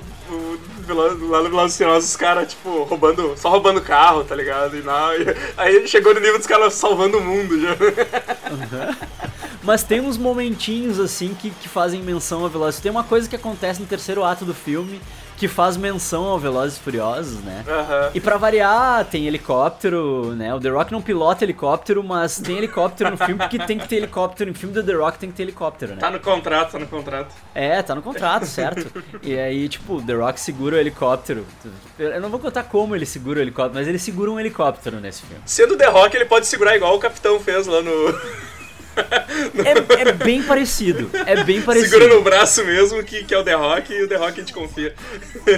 lá 0.95 1.43
no 1.43 1.51
Velozes 1.51 1.77
Furiosos, 1.77 2.11
os 2.11 2.17
caras, 2.17 2.49
tipo, 2.53 2.85
roubando, 2.85 3.35
só 3.37 3.49
roubando 3.51 3.81
carro, 3.81 4.25
tá 4.25 4.35
ligado? 4.35 4.77
E, 4.77 4.83
não, 4.83 5.15
e 5.15 5.27
aí 5.57 5.75
ele 5.75 5.89
chegou 5.89 6.15
no 6.15 6.21
nível 6.21 6.39
dos 6.39 6.47
caras 6.47 6.75
salvando 6.75 7.19
o 7.19 7.25
mundo 7.25 7.61
já. 7.61 7.77
Mas 9.63 9.83
tem 9.83 10.01
uns 10.01 10.17
momentinhos 10.17 10.99
assim 10.99 11.35
que, 11.35 11.51
que 11.51 11.69
fazem 11.69 12.03
menção 12.03 12.45
a 12.45 12.49
Velozes. 12.49 12.81
Tem 12.81 12.91
uma 12.91 13.05
coisa 13.05 13.29
que 13.29 13.37
acontece 13.37 13.81
no 13.81 13.87
terceiro 13.87 14.25
ato 14.25 14.45
do 14.45 14.55
filme 14.55 15.01
que 15.38 15.46
faz 15.46 15.76
menção 15.76 16.25
ao 16.25 16.38
Velozes 16.38 16.76
e 16.76 16.81
Furiosos, 16.81 17.40
né? 17.44 17.64
Aham. 17.69 18.11
E 18.12 18.20
pra 18.20 18.37
variar, 18.37 19.05
tem 19.05 19.26
helicóptero, 19.26 20.35
né? 20.35 20.52
O 20.52 20.58
The 20.58 20.69
Rock 20.69 20.90
não 20.90 21.00
pilota 21.00 21.44
helicóptero, 21.44 22.02
mas 22.02 22.40
tem 22.40 22.58
helicóptero 22.58 23.11
no 23.11 23.17
filme 23.19 23.37
porque 23.37 23.58
tem 23.61 23.79
que 23.79 23.87
ter 23.87 23.96
helicóptero. 23.96 24.50
Em 24.50 24.55
filme 24.55 24.75
do 24.75 24.82
The 24.82 24.94
Rock 24.94 25.19
tem 25.19 25.31
que 25.31 25.37
ter 25.37 25.44
helicóptero, 25.44 25.94
né? 25.94 26.00
Tá 26.00 26.11
no 26.11 26.19
contrato, 26.19 26.73
tá 26.73 26.79
no 26.81 26.88
contrato. 26.88 27.32
É, 27.55 27.81
tá 27.82 27.94
no 27.94 28.02
contrato, 28.02 28.46
certo? 28.46 29.02
E 29.23 29.38
aí, 29.38 29.69
tipo, 29.69 30.02
The 30.02 30.14
Rock 30.14 30.40
segura 30.40 30.76
o 30.76 30.79
helicóptero. 30.81 31.46
Eu 31.96 32.20
não 32.20 32.31
vou 32.31 32.40
contar 32.40 32.64
como 32.64 32.96
ele 32.96 33.06
segura 33.06 33.38
o 33.38 33.43
helicóptero, 33.43 33.75
mas 33.79 33.87
ele 33.87 33.99
segura 33.99 34.32
um 34.32 34.40
helicóptero 34.40 34.99
nesse 34.99 35.23
filme. 35.23 35.43
Sendo 35.46 35.76
The 35.76 35.87
Rock, 35.87 36.17
ele 36.17 36.25
pode 36.25 36.46
segurar 36.46 36.75
igual 36.75 36.96
o 36.96 36.99
Capitão 36.99 37.38
fez 37.38 37.67
lá 37.69 37.81
no... 37.81 37.90
É, 39.65 40.09
é 40.09 40.12
bem 40.12 40.43
parecido. 40.43 41.11
É 41.27 41.43
bem 41.45 41.62
parecido. 41.62 41.91
Segura 41.91 42.15
no 42.15 42.23
braço 42.23 42.65
mesmo, 42.65 43.03
que, 43.03 43.25
que 43.25 43.35
é 43.35 43.39
o 43.39 43.45
The 43.45 43.55
Rock, 43.55 43.93
e 43.93 44.03
o 44.03 44.09
The 44.09 44.17
Rock 44.17 44.33
a 44.33 44.41
gente 44.41 44.53
confia. 44.53 44.95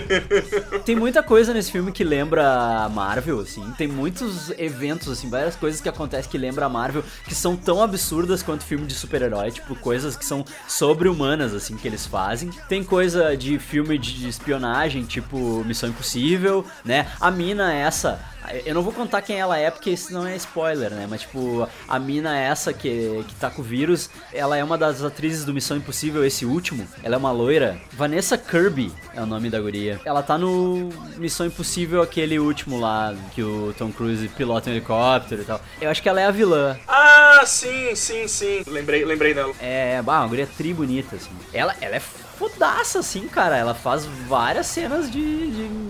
Tem 0.85 0.97
muita 0.97 1.23
coisa 1.23 1.53
nesse 1.53 1.71
filme 1.71 1.93
que 1.93 2.05
lembra 2.05 2.85
a 2.85 2.89
Marvel, 2.89 3.41
assim. 3.41 3.63
Tem 3.77 3.89
muitos 3.89 4.51
eventos, 4.59 5.09
assim, 5.09 5.29
várias 5.29 5.57
coisas 5.57 5.81
que 5.81 5.89
acontecem 5.89 6.31
que 6.31 6.39
lembra 6.39 6.67
a 6.67 6.69
Marvel, 6.69 7.03
que 7.25 7.35
são 7.35 7.57
tão 7.57 7.83
absurdas 7.83 8.43
quanto 8.43 8.65
filme 8.65 8.87
de 8.87 8.95
super-herói, 8.95 9.51
tipo, 9.51 9.75
coisas 9.77 10.17
que 10.17 10.25
são 10.25 10.45
sobre-humanas, 10.69 11.55
assim, 11.55 11.77
que 11.77 11.87
eles 11.87 12.07
fazem. 12.07 12.51
Tem 12.69 12.83
coisa 12.85 13.37
de 13.37 13.59
filme 13.59 13.99
de 13.99 14.29
espionagem, 14.29 15.05
tipo 15.05 15.65
Missão 15.65 15.89
Impossível, 15.89 16.65
né? 16.85 17.07
A 17.21 17.31
mina 17.31 17.73
essa. 17.73 18.21
Eu 18.65 18.75
não 18.75 18.83
vou 18.83 18.93
contar 18.93 19.23
quem 19.23 19.39
ela 19.39 19.57
é, 19.57 19.71
porque 19.71 19.91
isso 19.91 20.13
não 20.13 20.27
é 20.27 20.35
spoiler, 20.37 20.91
né? 20.91 21.07
Mas, 21.09 21.21
tipo, 21.21 21.69
a 21.87 21.99
mina 21.99 22.37
essa 22.37 22.73
que, 22.73 23.25
que 23.31 23.41
tá 23.41 23.51
com 23.51 23.63
o 23.63 23.65
vírus, 23.65 24.11
ela 24.33 24.57
é 24.57 24.63
uma 24.65 24.77
das 24.77 25.03
atrizes 25.03 25.45
do 25.45 25.55
Missão 25.55 25.77
Impossível, 25.77 26.25
esse 26.25 26.45
último. 26.45 26.87
Ela 27.03 27.15
é 27.15 27.19
uma 27.19 27.33
loira. 27.33 27.81
Vanessa 27.93 28.37
Kirby 28.37 28.93
é 29.15 29.23
o 29.23 29.27
nome 29.27 29.49
da 29.49 29.61
guria. 29.61 30.01
Ela 30.05 30.23
tá 30.23 30.37
no 30.37 30.91
Missão 31.17 31.47
Impossível, 31.47 32.03
aquele 32.03 32.39
último 32.39 32.79
lá, 32.79 33.15
que 33.35 33.43
o 33.43 33.75
Tom 33.79 33.91
Cruise 33.93 34.29
pilota 34.29 34.71
um 34.71 34.73
helicóptero 34.73 35.43
e 35.43 35.45
tal. 35.45 35.61
Eu 35.81 35.91
acho 35.91 36.03
que 36.03 36.09
ela 36.09 36.21
é 36.21 36.27
a 36.27 36.31
vilã. 36.31 36.77
Ah, 36.87 37.43
sim, 37.47 37.95
sim, 37.95 38.27
sim. 38.29 38.63
Lembrei, 38.67 39.05
lembrei 39.05 39.35
dela. 39.35 39.53
É, 39.61 40.01
bah, 40.03 40.21
uma 40.21 40.29
guria 40.29 40.47
tri 40.47 40.75
bonita, 40.75 41.17
assim. 41.17 41.31
Ela, 41.53 41.75
ela 41.81 41.97
é 41.97 42.01
fodaça, 42.01 42.99
assim, 43.01 43.29
cara. 43.29 43.57
Ela 43.57 43.75
faz 43.75 44.05
várias 44.27 44.67
cenas 44.67 45.11
de... 45.11 45.51
de 45.51 45.89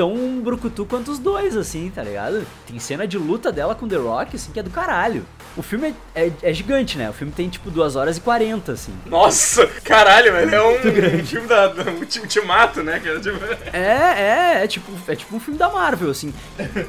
tão 0.00 0.40
brucutu 0.40 0.86
quanto 0.86 1.10
os 1.10 1.18
dois, 1.18 1.54
assim, 1.54 1.92
tá 1.94 2.02
ligado? 2.02 2.46
Tem 2.66 2.78
cena 2.78 3.06
de 3.06 3.18
luta 3.18 3.52
dela 3.52 3.74
com 3.74 3.86
The 3.86 3.96
Rock, 3.96 4.34
assim, 4.36 4.50
que 4.50 4.58
é 4.58 4.62
do 4.62 4.70
caralho. 4.70 5.26
O 5.54 5.62
filme 5.62 5.94
é, 6.14 6.26
é, 6.28 6.32
é 6.42 6.52
gigante, 6.54 6.96
né? 6.96 7.10
O 7.10 7.12
filme 7.12 7.30
tem, 7.34 7.50
tipo, 7.50 7.70
2 7.70 7.96
horas 7.96 8.16
e 8.16 8.20
40, 8.22 8.72
assim. 8.72 8.94
Nossa, 9.04 9.66
caralho, 9.84 10.32
velho. 10.32 10.54
É 10.54 10.62
um 10.62 10.78
filme 11.24 11.46
da, 11.46 11.66
da 11.68 11.90
ulti- 11.90 12.20
Ultimato, 12.20 12.82
né? 12.82 12.98
cara? 12.98 13.20
Tipo, 13.20 13.38
É, 13.76 13.78
é, 14.58 14.64
é 14.64 14.66
tipo, 14.66 14.90
é 15.06 15.14
tipo 15.14 15.36
um 15.36 15.40
filme 15.40 15.58
da 15.58 15.68
Marvel, 15.68 16.10
assim. 16.10 16.32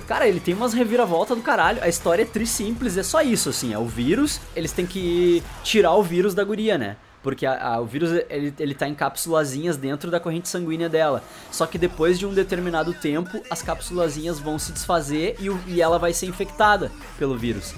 Cara, 0.07 0.25
ele 0.25 0.39
tem 0.39 0.53
umas 0.53 0.73
reviravoltas 0.73 1.35
do 1.35 1.43
caralho. 1.43 1.83
A 1.83 1.89
história 1.89 2.21
é 2.21 2.25
tri 2.25 2.47
simples, 2.47 2.95
é 2.97 3.03
só 3.03 3.21
isso, 3.21 3.49
assim. 3.49 3.73
É 3.73 3.77
o 3.77 3.85
vírus, 3.85 4.39
eles 4.55 4.71
têm 4.71 4.85
que 4.85 5.43
tirar 5.63 5.95
o 5.95 6.03
vírus 6.03 6.33
da 6.33 6.43
guria, 6.45 6.77
né? 6.77 6.95
Porque 7.23 7.45
a- 7.45 7.73
a- 7.75 7.79
o 7.79 7.85
vírus, 7.85 8.09
ele, 8.29 8.53
ele 8.59 8.73
tá 8.73 8.87
em 8.87 8.95
cápsulazinhas 8.95 9.77
dentro 9.77 10.09
da 10.09 10.19
corrente 10.19 10.49
sanguínea 10.49 10.89
dela. 10.89 11.23
Só 11.51 11.65
que 11.67 11.77
depois 11.77 12.17
de 12.17 12.25
um 12.25 12.33
determinado 12.33 12.93
tempo, 12.93 13.41
as 13.49 13.61
cápsulazinhas 13.61 14.39
vão 14.39 14.57
se 14.57 14.71
desfazer 14.71 15.35
e, 15.39 15.49
o- 15.49 15.59
e 15.67 15.81
ela 15.81 15.99
vai 15.99 16.13
ser 16.13 16.25
infectada 16.25 16.91
pelo 17.19 17.37
vírus. 17.37 17.73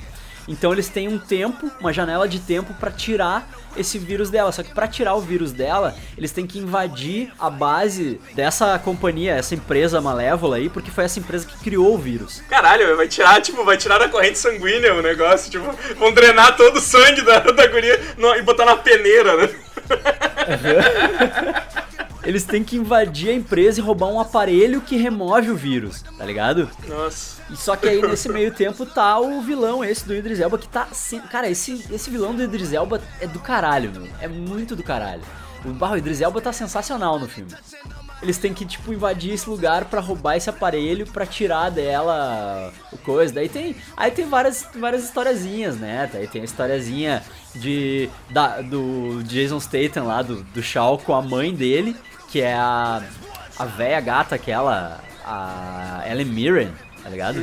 Então 0.48 0.74
eles 0.74 0.90
têm 0.90 1.08
um 1.08 1.18
tempo, 1.18 1.72
uma 1.80 1.94
janela 1.94 2.28
de 2.28 2.40
tempo 2.40 2.74
pra 2.74 2.92
tirar 2.92 3.48
esse 3.78 3.98
vírus 3.98 4.30
dela. 4.30 4.52
Só 4.52 4.62
que 4.62 4.74
pra 4.74 4.88
tirar 4.88 5.16
o 5.16 5.22
vírus 5.22 5.52
dela, 5.52 5.96
eles 6.18 6.32
têm 6.32 6.46
que 6.46 6.60
invadir 6.60 7.32
a 7.40 7.50
base 7.50 8.20
dessa 8.36 8.78
companhia, 8.80 9.34
essa 9.36 9.56
empresa 9.56 10.00
malévola 10.02 10.58
aí, 10.58 10.70
porque 10.70 10.92
foi 10.92 11.06
essa 11.06 11.20
empresa 11.20 11.48
que 11.48 11.58
criou 11.64 11.96
o 11.96 11.98
vírus. 11.98 12.42
Caralho, 12.50 12.96
vai 12.98 13.08
tirar, 13.08 13.42
tipo, 13.42 13.64
vai 13.64 13.78
tirar 13.78 13.98
da 14.00 14.10
corrente 14.10 14.38
sanguínea 14.38 14.94
o 14.94 15.02
negócio, 15.02 15.50
tipo, 15.50 15.66
vão 15.98 16.12
drenar 16.14 16.56
todo 16.58 16.78
o 16.78 16.82
sangue 16.82 17.22
da, 17.22 17.40
da 17.40 17.68
guria 17.68 18.00
no- 18.18 18.36
e 18.36 18.42
botar 18.42 18.66
na 18.66 18.76
peneira, 18.76 19.38
né? 19.38 19.50
eles 22.26 22.44
têm 22.44 22.64
que 22.64 22.78
invadir 22.78 23.30
a 23.30 23.34
empresa 23.34 23.80
e 23.80 23.84
roubar 23.84 24.08
um 24.08 24.20
aparelho 24.20 24.82
que 24.82 24.96
remove 24.96 25.52
o 25.52 25.56
vírus, 25.56 26.04
tá 26.18 26.26
ligado? 26.26 26.70
Nossa. 26.88 27.42
E 27.50 27.58
só 27.58 27.76
que 27.76 27.88
aí 27.88 28.02
nesse 28.02 28.30
meio 28.30 28.52
tempo 28.54 28.86
tá 28.86 29.20
o 29.20 29.42
vilão 29.42 29.84
esse 29.84 30.06
do 30.06 30.16
Idris 30.16 30.40
Elba 30.40 30.58
que 30.58 30.68
tá, 30.68 30.88
sem... 30.92 31.20
cara, 31.20 31.50
esse 31.50 31.86
esse 31.92 32.10
vilão 32.10 32.34
do 32.34 32.42
Idris 32.42 32.74
Elba 32.74 33.02
é 33.20 33.28
do 33.28 33.40
caralho, 33.40 33.92
meu. 33.92 34.08
É 34.22 34.28
muito 34.28 34.76
do 34.76 34.84
caralho. 34.84 35.22
O 35.66 35.70
Barro 35.70 35.98
Idris 35.98 36.20
Elba 36.20 36.42
tá 36.42 36.52
sensacional 36.52 37.18
no 37.18 37.28
filme. 37.28 37.52
Eles 38.22 38.38
têm 38.38 38.54
que, 38.54 38.66
tipo, 38.66 38.94
invadir 38.94 39.34
esse 39.34 39.50
lugar 39.50 39.86
pra 39.86 40.00
roubar 40.00 40.38
esse 40.38 40.50
aparelho 40.50 41.06
pra 41.06 41.26
tirar 41.26 41.70
dela 41.70 42.72
o 42.92 42.98
coisa. 42.98 43.34
Daí 43.34 43.50
tem. 43.50 43.76
Aí 43.98 44.12
tem 44.12 44.26
várias, 44.26 44.66
várias 44.76 45.04
historiazinhas, 45.04 45.78
né? 45.78 46.10
Aí 46.14 46.28
tem 46.28 46.42
a 46.42 46.46
historiazinha 46.46 47.24
de. 47.54 48.10
Da, 48.30 48.62
do 48.62 49.22
Jason 49.24 49.60
Statham 49.60 50.06
lá, 50.06 50.22
do, 50.22 50.42
do 50.42 50.64
Shaw 50.64 50.98
com 50.98 51.14
a 51.14 51.22
mãe 51.22 51.54
dele, 51.54 51.96
que 52.34 52.42
é 52.42 52.56
a. 52.56 53.04
A 53.60 53.66
véia 53.66 54.02
gata, 54.02 54.34
aquela. 54.34 55.00
A 55.24 56.04
Ellen 56.10 56.26
Mirren, 56.26 56.72
tá 57.04 57.10
ligado? 57.10 57.40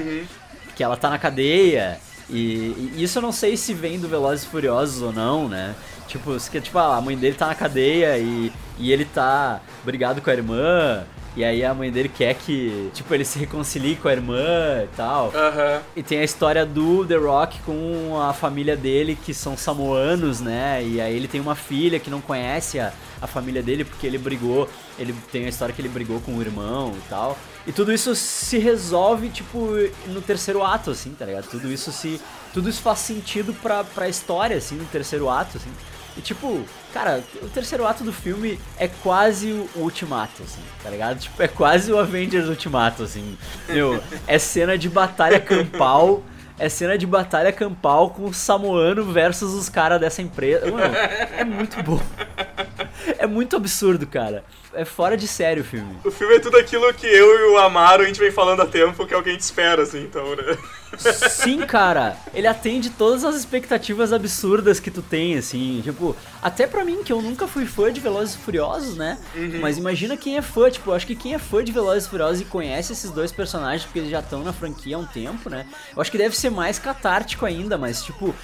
Que 0.75 0.83
ela 0.83 0.97
tá 0.97 1.09
na 1.09 1.19
cadeia. 1.19 2.01
E, 2.29 2.93
e 2.97 3.03
isso 3.03 3.19
eu 3.19 3.23
não 3.23 3.31
sei 3.31 3.57
se 3.57 3.73
vem 3.73 4.01
do 4.01 4.09
Velozes 4.09 4.45
e 4.45 4.49
Furiosos 4.49 5.01
ou 5.01 5.13
não, 5.13 5.49
né? 5.49 5.77
Tipo, 6.09 6.37
tipo, 6.61 6.79
a 6.79 7.01
mãe 7.01 7.17
dele 7.17 7.37
tá 7.37 7.47
na 7.47 7.55
cadeia 7.55 8.19
e, 8.19 8.53
e 8.79 8.93
ele 8.93 9.05
tá 9.05 9.61
brigado 9.85 10.21
com 10.21 10.29
a 10.29 10.33
irmã. 10.35 11.05
E 11.37 11.45
aí 11.45 11.65
a 11.65 11.73
mãe 11.73 11.91
dele 11.91 12.09
quer 12.09 12.35
que, 12.35 12.91
tipo, 12.93 13.15
ele 13.15 13.25
se 13.25 13.39
reconcilie 13.39 13.97
com 13.97 14.09
a 14.09 14.13
irmã 14.13 14.83
e 14.83 14.89
tal. 14.97 15.33
Aham. 15.35 15.81
E 15.95 16.03
tem 16.03 16.19
a 16.19 16.25
história 16.25 16.67
do 16.67 17.07
The 17.07 17.17
Rock 17.17 17.61
com 17.61 18.21
a 18.21 18.33
família 18.33 18.77
dele, 18.77 19.17
que 19.17 19.33
são 19.33 19.57
samoanos, 19.57 20.41
né? 20.41 20.83
E 20.83 21.01
aí 21.01 21.15
ele 21.15 21.29
tem 21.29 21.41
uma 21.41 21.55
filha 21.55 22.01
que 22.01 22.11
não 22.11 22.21
conhece 22.21 22.81
a, 22.81 22.93
a 23.23 23.27
família 23.27 23.63
dele 23.63 23.85
porque 23.85 24.07
ele 24.07 24.19
brigou. 24.19 24.69
Ele 24.99 25.15
tem 25.31 25.47
a 25.47 25.49
história 25.49 25.75
que 25.75 25.81
ele 25.81 25.89
brigou 25.89 26.21
com 26.21 26.37
o 26.37 26.41
irmão 26.43 26.93
e 26.97 27.09
tal. 27.09 27.39
E 27.67 27.73
tudo 27.73 27.93
isso 27.93 28.15
se 28.17 28.59
resolve, 28.59 29.29
tipo, 29.29 29.75
no 30.07 30.21
terceiro 30.21 30.65
ato, 30.65 30.91
assim, 30.91 31.15
tá 31.17 31.27
ligado? 31.27 31.49
Tudo 31.49 31.71
isso 31.71 31.93
se. 31.93 32.21
Tudo 32.53 32.69
isso 32.69 32.83
faz 32.83 32.99
sentido 32.99 33.55
pra, 33.55 33.85
pra 33.85 34.09
história, 34.09 34.57
assim, 34.57 34.75
no 34.75 34.85
terceiro 34.87 35.29
ato, 35.29 35.57
assim. 35.59 35.71
Tipo, 36.21 36.63
cara, 36.93 37.23
o 37.43 37.49
terceiro 37.49 37.87
ato 37.87 38.05
do 38.05 38.13
filme 38.13 38.59
é 38.79 38.89
quase 38.89 39.53
o 39.75 39.81
Ultimato, 39.81 40.43
assim, 40.43 40.63
tá 40.83 40.91
ligado? 40.91 41.19
Tipo, 41.19 41.43
é 41.43 41.49
quase 41.49 41.93
o 41.93 41.99
Avengers 41.99 42.49
Ultimato, 42.49 43.03
assim. 43.03 43.37
Meu, 43.69 44.03
é 44.27 44.39
cena 44.39 44.77
de 44.77 44.89
batalha 44.89 45.41
campal. 45.41 46.23
É 46.59 46.69
cena 46.69 46.99
de 46.99 47.07
batalha 47.07 47.51
campal 47.51 48.11
com 48.11 48.27
o 48.27 48.35
Samoano 48.35 49.03
versus 49.03 49.55
os 49.55 49.71
caras 49.71 49.99
dessa 49.99 50.21
empresa. 50.21 50.71
Mano, 50.71 50.95
é 50.95 51.43
muito 51.43 51.83
bom. 51.83 51.99
É 53.19 53.27
muito 53.27 53.57
absurdo, 53.57 54.07
cara. 54.07 54.45
É 54.73 54.85
fora 54.85 55.17
de 55.17 55.27
sério 55.27 55.63
o 55.63 55.67
filme. 55.67 55.99
O 56.05 56.11
filme 56.11 56.37
é 56.37 56.39
tudo 56.39 56.57
aquilo 56.57 56.93
que 56.95 57.07
eu 57.07 57.41
e 57.41 57.53
o 57.53 57.59
Amaro 57.59 58.03
a 58.03 58.07
gente 58.07 58.21
vem 58.21 58.31
falando 58.31 58.61
há 58.61 58.67
tempo, 58.67 59.05
que 59.05 59.13
é 59.13 59.17
o 59.17 59.23
que 59.23 59.29
a 59.29 59.33
gente 59.33 59.41
espera, 59.41 59.83
assim, 59.83 60.03
então, 60.03 60.37
né? 60.37 60.57
Sim, 61.29 61.59
cara, 61.67 62.17
ele 62.33 62.47
atende 62.47 62.91
todas 62.91 63.25
as 63.25 63.35
expectativas 63.35 64.13
absurdas 64.13 64.79
que 64.79 64.91
tu 64.91 65.03
tem, 65.03 65.37
assim, 65.37 65.81
tipo, 65.83 66.17
até 66.41 66.67
pra 66.67 66.85
mim, 66.85 67.03
que 67.03 67.13
eu 67.13 67.21
nunca 67.21 67.49
fui 67.49 67.67
fã 67.67 67.93
de 67.93 68.01
Velozes 68.01 68.35
e 68.35 68.39
Furiosos, 68.39 68.97
né? 68.97 69.19
Mas 69.61 69.77
imagina 69.77 70.17
quem 70.17 70.37
é 70.37 70.43
fã, 70.43 70.71
tipo, 70.71 70.93
acho 70.93 71.07
que 71.07 71.17
quem 71.17 71.35
é 71.35 71.39
fã 71.39 71.65
de 71.65 71.73
Velozes 71.73 72.07
e 72.07 72.11
Furiosos 72.11 72.41
e 72.41 72.45
conhece 72.45 72.93
esses 72.93 73.11
dois 73.11 73.33
personagens, 73.33 73.85
porque 73.85 73.99
eles 73.99 74.11
já 74.11 74.21
estão 74.21 74.45
na 74.45 74.53
franquia 74.53 74.97
há 74.97 75.01
um 75.01 75.07
tempo, 75.07 75.51
né? 75.51 75.67
Eu 75.95 76.01
acho 76.01 76.11
que 76.11 76.19
deve 76.19 76.37
ser 76.37 76.51
mais 76.51 76.79
catártico 76.79 77.45
ainda, 77.45 77.77
mas, 77.77 78.05
tipo, 78.05 78.35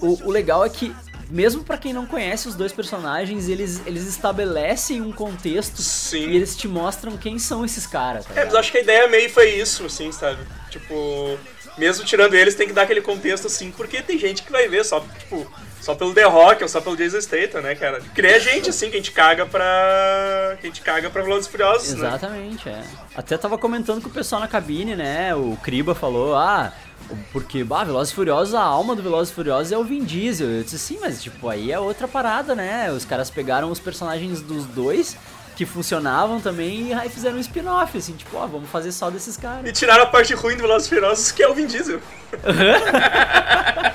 o, 0.00 0.26
o 0.26 0.30
legal 0.30 0.64
é 0.64 0.68
que 0.68 0.94
mesmo 1.30 1.62
pra 1.62 1.78
quem 1.78 1.92
não 1.92 2.06
conhece 2.06 2.48
os 2.48 2.54
dois 2.54 2.72
personagens, 2.72 3.48
eles, 3.48 3.80
eles 3.86 4.06
estabelecem 4.06 5.00
um 5.00 5.12
contexto 5.12 5.80
Sim. 5.80 6.28
e 6.28 6.36
eles 6.36 6.56
te 6.56 6.66
mostram 6.66 7.16
quem 7.16 7.38
são 7.38 7.64
esses 7.64 7.86
caras, 7.86 8.26
tá 8.26 8.40
É, 8.40 8.44
mas 8.44 8.54
acho 8.54 8.72
que 8.72 8.78
a 8.78 8.80
ideia 8.82 9.08
meio 9.08 9.30
foi 9.30 9.50
isso, 9.50 9.86
assim, 9.86 10.10
sabe? 10.10 10.40
Tipo, 10.68 11.38
mesmo 11.78 12.04
tirando 12.04 12.34
eles, 12.34 12.54
tem 12.54 12.66
que 12.66 12.72
dar 12.72 12.82
aquele 12.82 13.00
contexto, 13.00 13.46
assim, 13.46 13.70
porque 13.70 14.02
tem 14.02 14.18
gente 14.18 14.42
que 14.42 14.50
vai 14.50 14.68
ver 14.68 14.84
só, 14.84 15.00
tipo, 15.00 15.50
só 15.80 15.94
pelo 15.94 16.12
The 16.12 16.24
Rock 16.24 16.62
ou 16.62 16.68
só 16.68 16.80
pelo 16.80 16.96
Jason 16.96 17.20
Statham, 17.20 17.62
né, 17.62 17.74
cara? 17.74 18.00
Que 18.14 18.20
nem 18.20 18.34
a 18.34 18.38
gente, 18.38 18.68
assim, 18.68 18.90
que 18.90 18.96
a 18.96 18.98
gente 18.98 19.12
caga 19.12 19.46
pra... 19.46 20.56
que 20.60 20.66
a 20.66 20.68
gente 20.68 20.82
caga 20.82 21.08
pra 21.08 21.22
Velozes 21.22 21.48
Furiosos, 21.48 21.94
né? 21.94 22.08
Exatamente, 22.08 22.68
é. 22.68 22.82
Até 23.14 23.38
tava 23.38 23.56
comentando 23.56 24.02
com 24.02 24.08
o 24.08 24.12
pessoal 24.12 24.40
na 24.40 24.48
cabine, 24.48 24.94
né? 24.94 25.34
O 25.34 25.56
Kriba 25.62 25.94
falou, 25.94 26.34
ah, 26.34 26.72
porque, 27.32 27.62
bah, 27.64 27.84
Velozes 27.84 28.12
e 28.12 28.14
Furiosos, 28.16 28.54
a 28.54 28.62
alma 28.62 28.94
do 28.96 29.02
Velozes 29.02 29.30
e 29.32 29.34
Furiosos 29.34 29.72
é 29.72 29.78
o 29.78 29.84
Vin 29.84 30.04
Diesel. 30.04 30.48
Eu 30.48 30.62
disse, 30.62 30.78
sim, 30.78 30.98
mas, 31.00 31.22
tipo, 31.22 31.48
aí 31.48 31.70
é 31.72 31.78
outra 31.78 32.06
parada, 32.08 32.54
né? 32.54 32.90
Os 32.92 33.04
caras 33.04 33.30
pegaram 33.30 33.70
os 33.70 33.78
personagens 33.80 34.40
dos 34.40 34.64
dois 34.66 35.16
que 35.56 35.66
funcionavam 35.66 36.40
também 36.40 36.88
e 36.88 36.92
aí 36.94 37.10
fizeram 37.10 37.36
um 37.36 37.40
spin-off, 37.40 37.96
assim, 37.98 38.14
tipo, 38.14 38.34
ó, 38.36 38.46
vamos 38.46 38.70
fazer 38.70 38.92
só 38.92 39.10
desses 39.10 39.36
E 39.36 39.40
caras. 39.40 39.78
tiraram 39.78 40.04
a 40.04 40.06
parte 40.06 40.32
ruim 40.34 40.56
do 40.56 40.62
Velozes 40.62 40.86
e 40.86 40.90
Furiosos, 40.94 41.32
que 41.32 41.42
é 41.42 41.48
o 41.48 41.54
Vin 41.54 41.66
Diesel. 41.66 42.00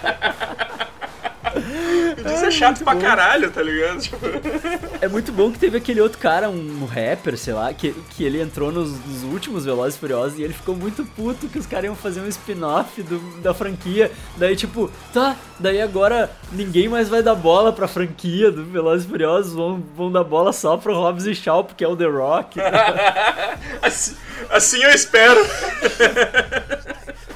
Diesel 2.35 2.49
é 2.49 2.51
chato 2.51 2.83
pra 2.83 2.95
caralho, 2.95 3.49
tá 3.51 3.61
ligado? 3.61 3.99
Tipo, 4.01 4.17
É 5.01 5.07
muito 5.07 5.31
bom 5.31 5.51
que 5.51 5.59
teve 5.59 5.77
aquele 5.77 6.01
outro 6.01 6.17
cara, 6.17 6.49
um 6.49 6.85
rapper, 6.85 7.37
sei 7.37 7.53
lá, 7.53 7.73
que, 7.73 7.91
que 8.11 8.23
ele 8.23 8.41
entrou 8.41 8.71
nos, 8.71 8.91
nos 9.05 9.23
últimos 9.23 9.65
Velozes 9.65 9.95
e 9.95 9.99
Furiosos 9.99 10.39
e 10.39 10.43
ele 10.43 10.53
ficou 10.53 10.75
muito 10.75 11.05
puto 11.05 11.47
que 11.47 11.59
os 11.59 11.65
caras 11.65 11.85
iam 11.85 11.95
fazer 11.95 12.21
um 12.21 12.27
spin-off 12.27 13.03
da 13.41 13.53
franquia. 13.53 14.11
Daí, 14.37 14.55
tipo, 14.55 14.91
tá, 15.13 15.35
daí 15.59 15.81
agora 15.81 16.29
ninguém 16.51 16.87
mais 16.87 17.09
vai 17.09 17.21
dar 17.21 17.35
bola 17.35 17.71
pra 17.71 17.87
franquia 17.87 18.51
do 18.51 18.63
Velozes 18.65 19.05
e 19.05 19.09
Furiosos, 19.09 19.53
vão, 19.53 19.83
vão 19.95 20.11
dar 20.11 20.23
bola 20.23 20.51
só 20.51 20.77
pro 20.77 20.93
Hobbs 20.93 21.25
e 21.25 21.35
Shaw, 21.35 21.63
porque 21.63 21.83
é 21.83 21.87
o 21.87 21.95
The 21.95 22.05
Rock. 22.05 22.59
assim, 23.81 24.15
assim 24.49 24.83
eu 24.83 24.89
espero. 24.91 25.39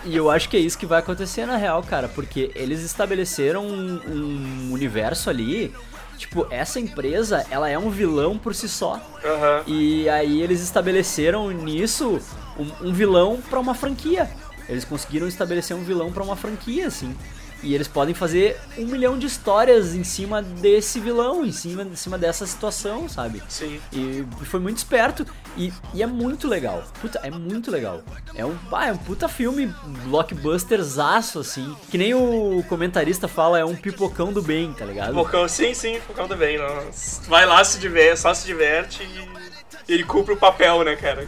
E 0.06 0.16
eu 0.16 0.30
acho 0.30 0.50
que 0.50 0.58
é 0.58 0.60
isso 0.60 0.78
que 0.78 0.86
vai 0.86 1.00
acontecer 1.00 1.46
na 1.46 1.58
real, 1.58 1.84
cara, 1.84 2.08
porque 2.08 2.52
eles 2.56 2.82
estabeleceram 2.82 3.66
um, 3.66 4.02
um 4.08 4.72
universo 4.72 5.30
ali. 5.30 5.74
Tipo, 6.18 6.46
essa 6.52 6.80
empresa, 6.80 7.46
ela 7.50 7.70
é 7.70 7.80
um 7.80 7.90
vilão 7.90 8.38
por 8.38 8.54
si 8.54 8.68
só. 8.68 9.00
Aham. 9.24 9.64
E 9.68 10.10
aí 10.10 10.42
eles 10.42 10.62
estabeleceram 10.62 11.50
nisso 11.52 12.20
um, 12.58 12.90
um 12.90 12.94
vilão 12.94 13.42
pra 13.50 13.60
uma 13.60 13.74
franquia. 13.74 14.30
Eles 14.68 14.84
conseguiram 14.86 15.28
estabelecer 15.28 15.76
um 15.76 15.84
vilão 15.84 16.12
pra 16.12 16.24
uma 16.24 16.36
franquia, 16.36 16.88
assim. 16.88 17.16
E 17.62 17.76
eles 17.76 17.88
podem 17.88 18.14
fazer 18.14 18.60
um 18.78 18.86
milhão 18.86 19.18
de 19.18 19.26
histórias 19.28 19.94
em 19.94 20.04
cima 20.04 20.42
desse 20.42 21.00
vilão, 21.00 21.46
em 21.46 21.52
cima, 21.52 21.84
em 21.84 21.96
cima 21.96 22.18
dessa 22.18 22.46
situação, 22.46 23.10
sabe? 23.10 23.42
Sim. 23.50 23.80
E 23.92 24.26
foi 24.46 24.60
muito 24.60 24.78
esperto 24.78 25.26
e, 25.58 25.74
e 25.94 26.02
é 26.02 26.08
muito 26.08 26.48
legal. 26.48 26.84
Puta, 27.02 27.20
é 27.24 27.30
muito 27.30 27.70
legal. 27.70 28.02
É 28.34 28.46
um, 28.46 28.58
ah, 28.72 28.88
é 28.88 28.94
um 28.94 28.98
puta 28.98 29.28
filme 29.28 29.74
blockbusterzaço, 30.06 31.40
assim. 31.40 31.76
Que 31.90 31.98
nem 31.98 32.14
o 32.14 32.64
comentarista 32.70 33.28
fala, 33.28 33.60
é 33.60 33.66
um 33.66 33.76
pipocão 33.76 34.32
do 34.32 34.42
bem, 34.42 34.74
tá 34.74 34.86
ligado? 34.86 35.14
Focão, 35.14 35.48
sim, 35.48 35.74
sim, 35.74 36.00
Focão 36.08 36.28
também. 36.28 36.58
Não. 36.58 36.90
Vai 37.28 37.46
lá, 37.46 37.64
se 37.64 37.80
diverte, 37.80 38.22
só 38.22 38.34
se 38.34 38.46
diverte 38.46 39.04
e 39.04 39.59
ele 39.94 40.04
cumpre 40.04 40.34
o 40.34 40.38
papel, 40.38 40.84
né, 40.84 40.96
cara? 40.96 41.28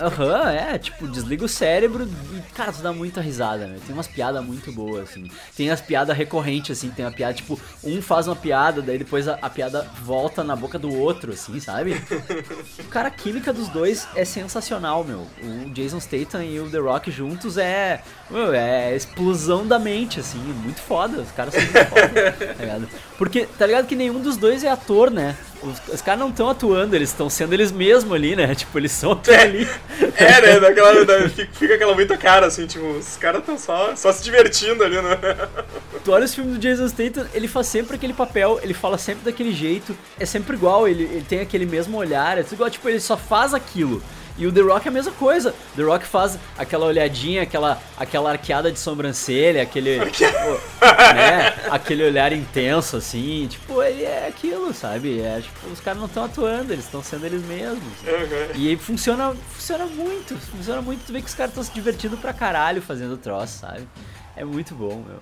Aham, 0.00 0.50
é, 0.50 0.78
tipo, 0.78 1.06
desliga 1.06 1.44
o 1.44 1.48
cérebro 1.48 2.08
e, 2.34 2.40
cara, 2.52 2.72
tu 2.72 2.80
dá 2.80 2.92
muita 2.92 3.20
risada, 3.20 3.66
né? 3.66 3.78
Tem 3.86 3.94
umas 3.94 4.06
piadas 4.06 4.44
muito 4.44 4.72
boas, 4.72 5.10
assim. 5.10 5.30
Tem 5.56 5.70
as 5.70 5.80
piadas 5.80 6.16
recorrentes, 6.16 6.78
assim, 6.78 6.90
tem 6.90 7.04
uma 7.04 7.12
piada, 7.12 7.34
tipo, 7.34 7.60
um 7.84 8.00
faz 8.00 8.26
uma 8.26 8.36
piada, 8.36 8.80
daí 8.80 8.98
depois 8.98 9.28
a, 9.28 9.38
a 9.42 9.50
piada 9.50 9.86
volta 10.02 10.42
na 10.42 10.56
boca 10.56 10.78
do 10.78 10.94
outro, 10.98 11.32
assim, 11.32 11.60
sabe? 11.60 12.00
Cara, 12.90 13.08
a 13.08 13.10
química 13.10 13.52
dos 13.52 13.68
dois 13.68 14.08
é 14.14 14.24
sensacional, 14.24 15.04
meu. 15.04 15.26
O 15.42 15.70
Jason 15.70 16.00
Statham 16.00 16.42
e 16.42 16.58
o 16.58 16.70
The 16.70 16.78
Rock 16.78 17.10
juntos 17.10 17.58
é. 17.58 18.02
Meu, 18.30 18.52
é 18.54 18.94
explosão 18.94 19.66
da 19.66 19.78
mente, 19.78 20.20
assim, 20.20 20.38
muito 20.38 20.80
foda. 20.80 21.20
Os 21.20 21.30
caras 21.32 21.54
são 21.54 21.62
muito 21.62 21.84
foda, 21.86 22.32
tá 22.32 22.64
ligado? 22.64 22.88
Porque, 23.18 23.46
tá 23.58 23.66
ligado 23.66 23.86
que 23.86 23.96
nenhum 23.96 24.20
dos 24.20 24.36
dois 24.36 24.64
é 24.64 24.70
ator, 24.70 25.10
né? 25.10 25.36
Os, 25.62 25.94
os 25.94 26.00
caras 26.00 26.20
não 26.20 26.30
estão 26.30 26.48
atuando, 26.48 26.96
eles 26.96 27.10
estão 27.10 27.28
sendo 27.28 27.52
eles 27.52 27.70
mesmos 27.70 28.12
ali, 28.14 28.34
né? 28.34 28.54
Tipo, 28.56 28.78
eles 28.78 28.92
são 28.92 29.12
aquilo 29.12 29.36
ali. 29.36 29.68
É, 30.16 30.40
né? 30.40 30.60
Daquela, 30.60 31.04
da- 31.04 31.28
fica, 31.28 31.52
fica 31.52 31.74
aquela 31.74 31.94
muita 31.94 32.16
cara, 32.16 32.46
assim, 32.46 32.66
tipo, 32.66 32.84
os 32.86 33.16
caras 33.16 33.40
estão 33.40 33.58
só, 33.58 33.94
só 33.96 34.12
se 34.12 34.22
divertindo 34.22 34.82
ali, 34.84 35.00
né? 35.00 35.16
Tu 36.04 36.10
olha 36.12 36.24
os 36.24 36.34
filmes 36.34 36.54
do 36.54 36.58
Jason 36.58 36.88
Statham, 36.88 37.26
ele 37.34 37.46
faz 37.48 37.66
sempre 37.66 37.96
aquele 37.96 38.12
papel, 38.14 38.58
ele 38.62 38.72
fala 38.74 38.96
sempre 38.96 39.24
daquele 39.24 39.52
jeito, 39.52 39.96
é 40.18 40.24
sempre 40.24 40.56
igual, 40.56 40.88
ele, 40.88 41.04
ele 41.04 41.24
tem 41.28 41.40
aquele 41.40 41.66
mesmo 41.66 41.96
olhar, 41.98 42.38
é 42.38 42.42
tudo 42.42 42.54
igual, 42.54 42.70
tipo, 42.70 42.88
ele 42.88 43.00
só 43.00 43.16
faz 43.16 43.52
aquilo. 43.54 44.02
E 44.38 44.46
o 44.46 44.52
The 44.52 44.60
Rock 44.60 44.86
é 44.86 44.90
a 44.90 44.92
mesma 44.92 45.12
coisa. 45.12 45.54
The 45.76 45.82
Rock 45.82 46.06
faz 46.06 46.38
aquela 46.56 46.86
olhadinha, 46.86 47.42
aquela, 47.42 47.80
aquela 47.96 48.30
arqueada 48.30 48.70
de 48.70 48.78
sobrancelha, 48.78 49.62
aquele. 49.62 49.98
pô, 50.10 50.86
né, 51.14 51.54
aquele 51.70 52.04
olhar 52.04 52.32
intenso, 52.32 52.96
assim. 52.96 53.46
Tipo, 53.48 53.82
ele 53.82 54.04
é 54.04 54.26
aquilo, 54.28 54.72
sabe? 54.72 55.20
É, 55.20 55.40
tipo, 55.40 55.70
os 55.70 55.80
caras 55.80 55.98
não 55.98 56.06
estão 56.06 56.24
atuando, 56.24 56.72
eles 56.72 56.84
estão 56.84 57.02
sendo 57.02 57.26
eles 57.26 57.44
mesmos. 57.44 57.82
Uhum. 57.82 58.54
E 58.54 58.68
aí 58.68 58.76
funciona, 58.76 59.34
funciona 59.50 59.86
muito, 59.86 60.36
funciona 60.36 60.80
muito. 60.80 61.04
Tu 61.04 61.12
vê 61.12 61.20
que 61.20 61.28
os 61.28 61.34
caras 61.34 61.50
estão 61.50 61.64
se 61.64 61.72
divertindo 61.72 62.16
pra 62.16 62.32
caralho 62.32 62.80
fazendo 62.80 63.16
troço, 63.16 63.60
sabe? 63.60 63.86
É 64.36 64.44
muito 64.44 64.74
bom, 64.74 65.04
meu. 65.06 65.18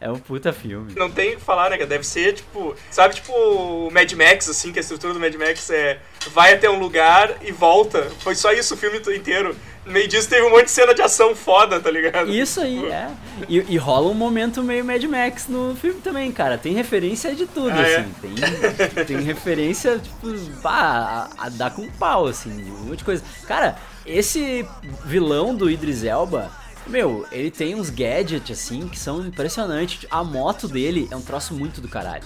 É 0.00 0.10
um 0.10 0.18
puta 0.18 0.52
filme. 0.52 0.92
Não 0.96 1.08
tem 1.08 1.34
o 1.34 1.36
que 1.36 1.44
falar, 1.44 1.70
né, 1.70 1.76
cara? 1.76 1.88
Deve 1.88 2.04
ser, 2.04 2.32
tipo... 2.32 2.74
Sabe, 2.90 3.14
tipo, 3.14 3.32
o 3.32 3.88
Mad 3.92 4.10
Max, 4.14 4.48
assim, 4.48 4.72
que 4.72 4.80
a 4.80 4.82
estrutura 4.82 5.14
do 5.14 5.20
Mad 5.20 5.32
Max 5.36 5.70
é... 5.70 6.00
Vai 6.32 6.54
até 6.54 6.68
um 6.68 6.80
lugar 6.80 7.36
e 7.40 7.52
volta. 7.52 8.10
Foi 8.18 8.34
só 8.34 8.52
isso 8.52 8.74
o 8.74 8.76
filme 8.76 8.98
inteiro. 9.16 9.54
No 9.86 9.92
meio 9.92 10.08
disso 10.08 10.28
teve 10.28 10.42
um 10.44 10.50
monte 10.50 10.64
de 10.64 10.70
cena 10.72 10.92
de 10.92 11.02
ação 11.02 11.36
foda, 11.36 11.78
tá 11.78 11.88
ligado? 11.88 12.32
Isso 12.32 12.60
aí, 12.60 12.84
é. 12.86 13.10
E, 13.48 13.58
e 13.74 13.76
rola 13.76 14.10
um 14.10 14.14
momento 14.14 14.60
meio 14.64 14.84
Mad 14.84 15.02
Max 15.04 15.46
no 15.46 15.76
filme 15.76 16.00
também, 16.00 16.32
cara. 16.32 16.58
Tem 16.58 16.72
referência 16.72 17.32
de 17.36 17.46
tudo, 17.46 17.70
Ah, 17.70 17.82
é? 17.82 17.96
assim. 17.98 18.14
Tem, 18.20 19.04
tem 19.04 19.20
referência, 19.20 20.00
tipo, 20.00 20.32
pá, 20.60 21.30
a, 21.38 21.46
a 21.46 21.48
dar 21.48 21.70
com 21.70 21.88
pau, 21.92 22.26
assim, 22.26 22.50
um 22.72 22.86
monte 22.86 22.98
de 22.98 23.04
coisa. 23.04 23.22
Cara, 23.46 23.76
esse 24.04 24.66
vilão 25.04 25.54
do 25.54 25.70
Idris 25.70 26.02
Elba, 26.02 26.50
meu, 26.86 27.26
ele 27.30 27.50
tem 27.50 27.74
uns 27.74 27.90
gadgets, 27.90 28.58
assim, 28.58 28.88
que 28.88 28.98
são 28.98 29.24
impressionantes. 29.26 30.06
A 30.10 30.22
moto 30.24 30.68
dele 30.68 31.08
é 31.10 31.16
um 31.16 31.22
troço 31.22 31.54
muito 31.54 31.80
do 31.80 31.88
caralho. 31.88 32.24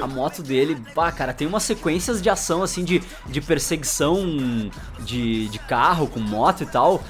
A 0.00 0.06
moto 0.06 0.42
dele, 0.42 0.76
pá, 0.94 1.10
cara, 1.12 1.32
tem 1.32 1.46
umas 1.46 1.62
sequências 1.62 2.20
de 2.20 2.28
ação, 2.28 2.62
assim, 2.62 2.84
de, 2.84 3.02
de 3.26 3.40
perseguição 3.40 4.70
de, 5.00 5.48
de 5.48 5.58
carro 5.60 6.06
com 6.06 6.20
moto 6.20 6.62
e 6.62 6.66
tal, 6.66 7.02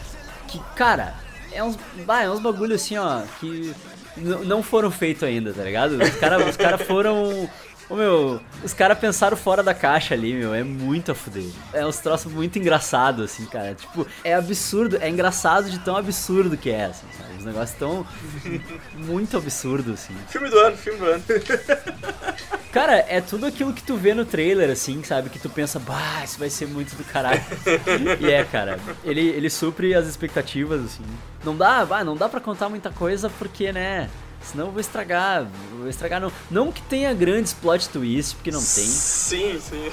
que, 0.47 0.61
cara, 0.77 1.15
é 1.53 1.63
uns, 1.63 1.79
bah, 2.05 2.23
é 2.23 2.31
uns 2.31 2.41
bagulho 2.41 2.75
assim, 2.75 2.97
ó, 2.97 3.23
que 3.41 3.75
não 4.17 4.63
foram 4.63 4.91
feitos 4.91 5.23
ainda, 5.23 5.53
tá 5.53 5.63
ligado? 5.63 5.93
Os 6.03 6.17
caras 6.17 6.49
os 6.49 6.57
cara 6.57 6.79
foram. 6.79 7.49
Ô 7.95 7.97
meu, 7.97 8.41
os 8.65 8.75
caras 8.75 8.99
pensaram 8.99 9.37
fora 9.37 9.63
da 9.63 9.73
caixa 9.73 10.15
ali, 10.15 10.35
meu, 10.35 10.53
é 10.53 10.65
muito 10.65 11.13
a 11.13 11.15
fuder. 11.15 11.45
É 11.73 11.87
uns 11.87 11.99
troços 11.99 12.33
muito 12.33 12.59
engraçados, 12.59 13.25
assim, 13.25 13.47
cara. 13.47 13.73
Tipo, 13.73 14.05
é 14.25 14.35
absurdo, 14.35 14.99
é 15.01 15.09
engraçado 15.09 15.71
de 15.71 15.79
tão 15.79 15.97
absurdo 15.97 16.57
que 16.57 16.71
é, 16.71 16.87
assim, 16.87 17.07
sabe? 17.17 17.39
Os 17.39 17.45
negócios 17.45 17.79
tão. 17.79 18.05
muito 18.97 19.37
absurdo, 19.37 19.93
assim. 19.93 20.13
Filme 20.27 20.51
do 20.51 20.59
ano, 20.59 20.77
filme 20.77 20.99
do 20.99 21.05
ano. 21.05 21.23
Cara, 22.73 22.97
é 23.09 23.21
tudo 23.21 23.47
aquilo 23.47 23.73
que 23.73 23.85
tu 23.85 23.95
vê 23.95 24.13
no 24.13 24.25
trailer, 24.25 24.69
assim, 24.69 25.01
sabe? 25.05 25.31
Que 25.31 25.39
tu 25.39 25.49
pensa, 25.49 25.79
bah, 25.79 26.25
isso 26.25 26.37
vai 26.37 26.51
ser 26.51 26.67
muito 26.67 26.97
do 26.97 27.05
caralho. 27.05 27.41
e 28.19 28.29
é, 28.29 28.43
cara, 28.43 28.81
ele, 29.05 29.21
ele 29.21 29.49
supre 29.49 29.95
as 29.95 30.09
expectativas, 30.09 30.85
assim. 30.85 31.05
Não 31.45 31.57
dá, 31.57 31.87
bah, 31.87 32.03
não 32.03 32.17
dá 32.17 32.29
pra 32.29 32.41
contar 32.41 32.69
muita 32.69 32.91
coisa 32.91 33.31
porque, 33.39 33.71
né? 33.71 34.11
Senão 34.45 34.67
eu 34.67 34.73
vou 34.73 34.81
estragar, 34.81 35.49
vou 35.77 35.89
estragar 35.89 36.21
não. 36.21 36.31
Não 36.51 36.71
que 36.71 36.83
tenha 36.83 37.13
grandes 37.15 37.53
plot 37.53 37.89
twists, 37.89 38.35
porque 38.35 38.51
não 38.51 38.61
tem. 38.61 38.85
Sim, 38.87 39.59
sim. 39.61 39.91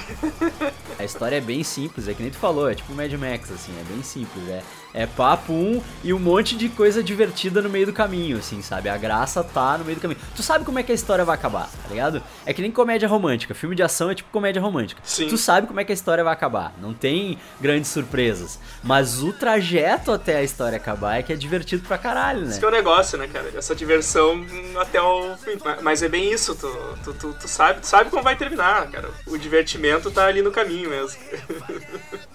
A 1.00 1.04
história 1.04 1.38
é 1.38 1.42
bem 1.42 1.64
simples, 1.64 2.08
é 2.08 2.14
que 2.14 2.22
nem 2.22 2.32
tu 2.32 2.38
falou, 2.38 2.70
é 2.70 2.76
tipo 2.76 2.94
Mad 2.94 3.12
Max, 3.14 3.52
assim, 3.52 3.72
é 3.80 3.84
bem 3.84 4.04
simples. 4.04 4.48
É, 4.50 4.62
é 4.94 5.06
papo 5.06 5.54
um 5.54 5.82
e 6.04 6.14
um 6.14 6.20
monte 6.20 6.56
de 6.56 6.70
coisa 6.70 7.02
divertida 7.04 7.62
no 7.62 7.70
meio 7.70 7.86
do 7.86 7.94
caminho, 7.94 8.38
assim, 8.38 8.62
sabe? 8.62 8.90
A 8.90 8.98
graça 8.98 9.44
tá 9.44 9.78
no 9.78 9.86
meio 9.86 9.98
do 9.98 10.02
caminho. 10.02 10.20
Tu 10.36 10.44
sabe 10.44 10.66
como 10.66 10.80
é 10.80 10.84
que 10.84 10.92
a 10.92 10.96
história 10.96 11.24
vai 11.26 11.36
acabar, 11.36 11.70
tá 11.84 11.90
ligado? 11.90 12.22
É 12.46 12.54
que 12.54 12.62
nem 12.62 12.72
comédia 12.72 13.08
romântica. 13.08 13.54
Filme 13.54 13.76
de 13.76 13.84
ação 13.84 14.10
é 14.10 14.16
tipo 14.16 14.30
comédia 14.32 14.62
romântica. 14.62 15.02
Sim. 15.04 15.28
Tu 15.28 15.38
sabe 15.38 15.68
como 15.68 15.80
é 15.80 15.84
que 15.86 15.92
a 15.92 15.96
história 15.96 16.24
vai 16.24 16.34
acabar. 16.34 16.74
Não 16.82 16.94
tem 16.94 17.38
grandes 17.60 17.90
surpresas. 17.92 18.60
Mas 18.84 19.22
o 19.22 19.32
trajeto 19.34 20.12
até 20.12 20.38
a 20.38 20.44
história 20.44 20.76
acabar 20.78 21.18
é 21.20 21.24
que 21.24 21.32
é 21.34 21.36
divertido 21.36 21.88
pra 21.88 21.98
caralho, 21.98 22.42
né? 22.42 22.50
Isso 22.52 22.60
que 22.60 22.66
é 22.66 22.68
o 22.68 22.72
negócio, 22.72 23.18
né, 23.18 23.28
cara? 23.28 23.52
Essa 23.56 23.76
diversão 23.76 24.46
até 24.80 25.02
o 25.02 25.36
fim. 25.38 25.58
Ma- 25.64 25.78
Mas 25.82 26.04
é 26.04 26.10
bem 26.10 26.32
isso, 26.32 26.56
tu, 26.56 26.68
tu, 27.04 27.14
tu, 27.14 27.34
tu 27.40 27.48
sabe, 27.48 27.82
tu 27.82 27.88
sabe 27.88 28.10
como 28.10 28.24
vai 28.24 28.36
terminar, 28.36 28.90
cara. 28.90 29.10
O 29.28 29.38
divertimento 29.38 30.12
tá 30.12 30.26
ali 30.26 30.42
no 30.42 30.52
caminho 30.52 30.90
mesmo. 30.90 31.20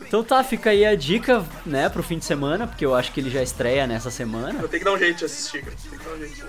Então 0.07 0.23
tá, 0.23 0.43
fica 0.45 0.71
aí 0.71 0.87
a 0.87 0.95
dica, 0.95 1.45
né, 1.65 1.89
pro 1.89 2.03
fim 2.03 2.19
de 2.19 2.25
semana, 2.25 2.67
porque 2.67 2.85
eu 2.85 2.95
acho 2.95 3.13
que 3.13 3.21
ele 3.21 3.31
já 3.31 3.43
estreia 3.43 3.87
nessa 3.87 4.11
semana. 4.11 4.61
Vou 4.61 4.69
ter 4.69 4.79
que 4.79 4.85
dar 4.85 4.93
um 4.93 4.99
jeito 4.99 5.19
de 5.19 5.25
assistir, 5.25 5.63
cara. 5.65 5.77
Tem 5.91 5.99
que 5.99 6.05
dar 6.05 6.15
um 6.15 6.19
jeito. 6.19 6.47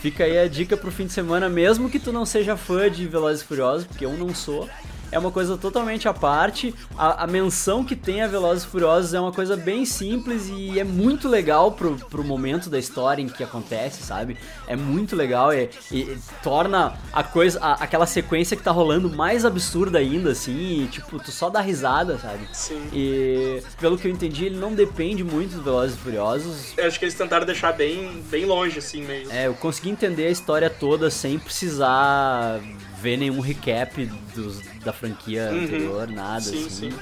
Fica 0.00 0.24
aí 0.24 0.38
a 0.38 0.48
dica 0.48 0.76
pro 0.76 0.90
fim 0.90 1.06
de 1.06 1.12
semana, 1.12 1.48
mesmo 1.48 1.88
que 1.88 2.00
tu 2.00 2.12
não 2.12 2.26
seja 2.26 2.56
fã 2.56 2.90
de 2.90 3.06
Velozes 3.06 3.42
e 3.42 3.44
Furiosos, 3.44 3.86
porque 3.86 4.04
eu 4.04 4.12
não 4.14 4.34
sou. 4.34 4.68
É 5.14 5.18
uma 5.18 5.30
coisa 5.30 5.56
totalmente 5.56 6.08
à 6.08 6.12
parte. 6.12 6.74
A, 6.98 7.22
a 7.22 7.26
menção 7.28 7.84
que 7.84 7.94
tem 7.94 8.20
a 8.20 8.26
Velozes 8.26 8.64
e 8.64 8.66
Furiosos 8.66 9.14
é 9.14 9.20
uma 9.20 9.30
coisa 9.30 9.56
bem 9.56 9.84
simples 9.84 10.48
e 10.52 10.80
é 10.80 10.82
muito 10.82 11.28
legal 11.28 11.70
pro, 11.70 11.94
pro 12.10 12.24
momento 12.24 12.68
da 12.68 12.78
história 12.80 13.22
em 13.22 13.28
que 13.28 13.44
acontece, 13.44 14.02
sabe? 14.02 14.36
É 14.66 14.74
muito 14.74 15.14
legal 15.14 15.54
e, 15.54 15.70
e- 15.92 15.98
e 16.00 16.18
torna 16.42 16.94
a 17.12 17.22
coisa, 17.22 17.60
a- 17.60 17.74
aquela 17.74 18.06
sequência 18.06 18.56
que 18.56 18.62
tá 18.64 18.72
rolando 18.72 19.08
mais 19.08 19.44
absurda 19.44 19.98
ainda, 20.00 20.32
assim, 20.32 20.82
e, 20.82 20.88
tipo, 20.88 21.18
tu 21.20 21.30
só 21.30 21.48
dá 21.48 21.60
risada, 21.60 22.18
sabe? 22.18 22.48
Sim. 22.52 22.82
E 22.92 23.62
pelo 23.78 23.96
que 23.96 24.08
eu 24.08 24.10
entendi, 24.10 24.46
ele 24.46 24.56
não 24.56 24.74
depende 24.74 25.22
muito 25.22 25.54
dos 25.54 25.64
Velozes 25.64 25.96
e 25.96 26.00
Furiosos. 26.00 26.74
Eu 26.76 26.88
acho 26.88 26.98
que 26.98 27.04
eles 27.04 27.14
tentaram 27.14 27.46
deixar 27.46 27.70
bem, 27.72 28.20
bem 28.28 28.44
longe, 28.46 28.80
assim, 28.80 29.02
meio. 29.04 29.30
É, 29.30 29.46
eu 29.46 29.54
consegui 29.54 29.90
entender 29.90 30.26
a 30.26 30.30
história 30.30 30.68
toda 30.68 31.08
sem 31.08 31.38
precisar 31.38 32.60
ver 33.04 33.18
nenhum 33.18 33.38
recap 33.40 34.04
dos, 34.34 34.60
da 34.82 34.92
franquia 34.92 35.50
Uhum. 35.52 35.64
anterior, 35.64 36.08
nada 36.08 36.40
Sim, 36.40 36.66
assim. 36.66 36.90
sim. 36.90 36.92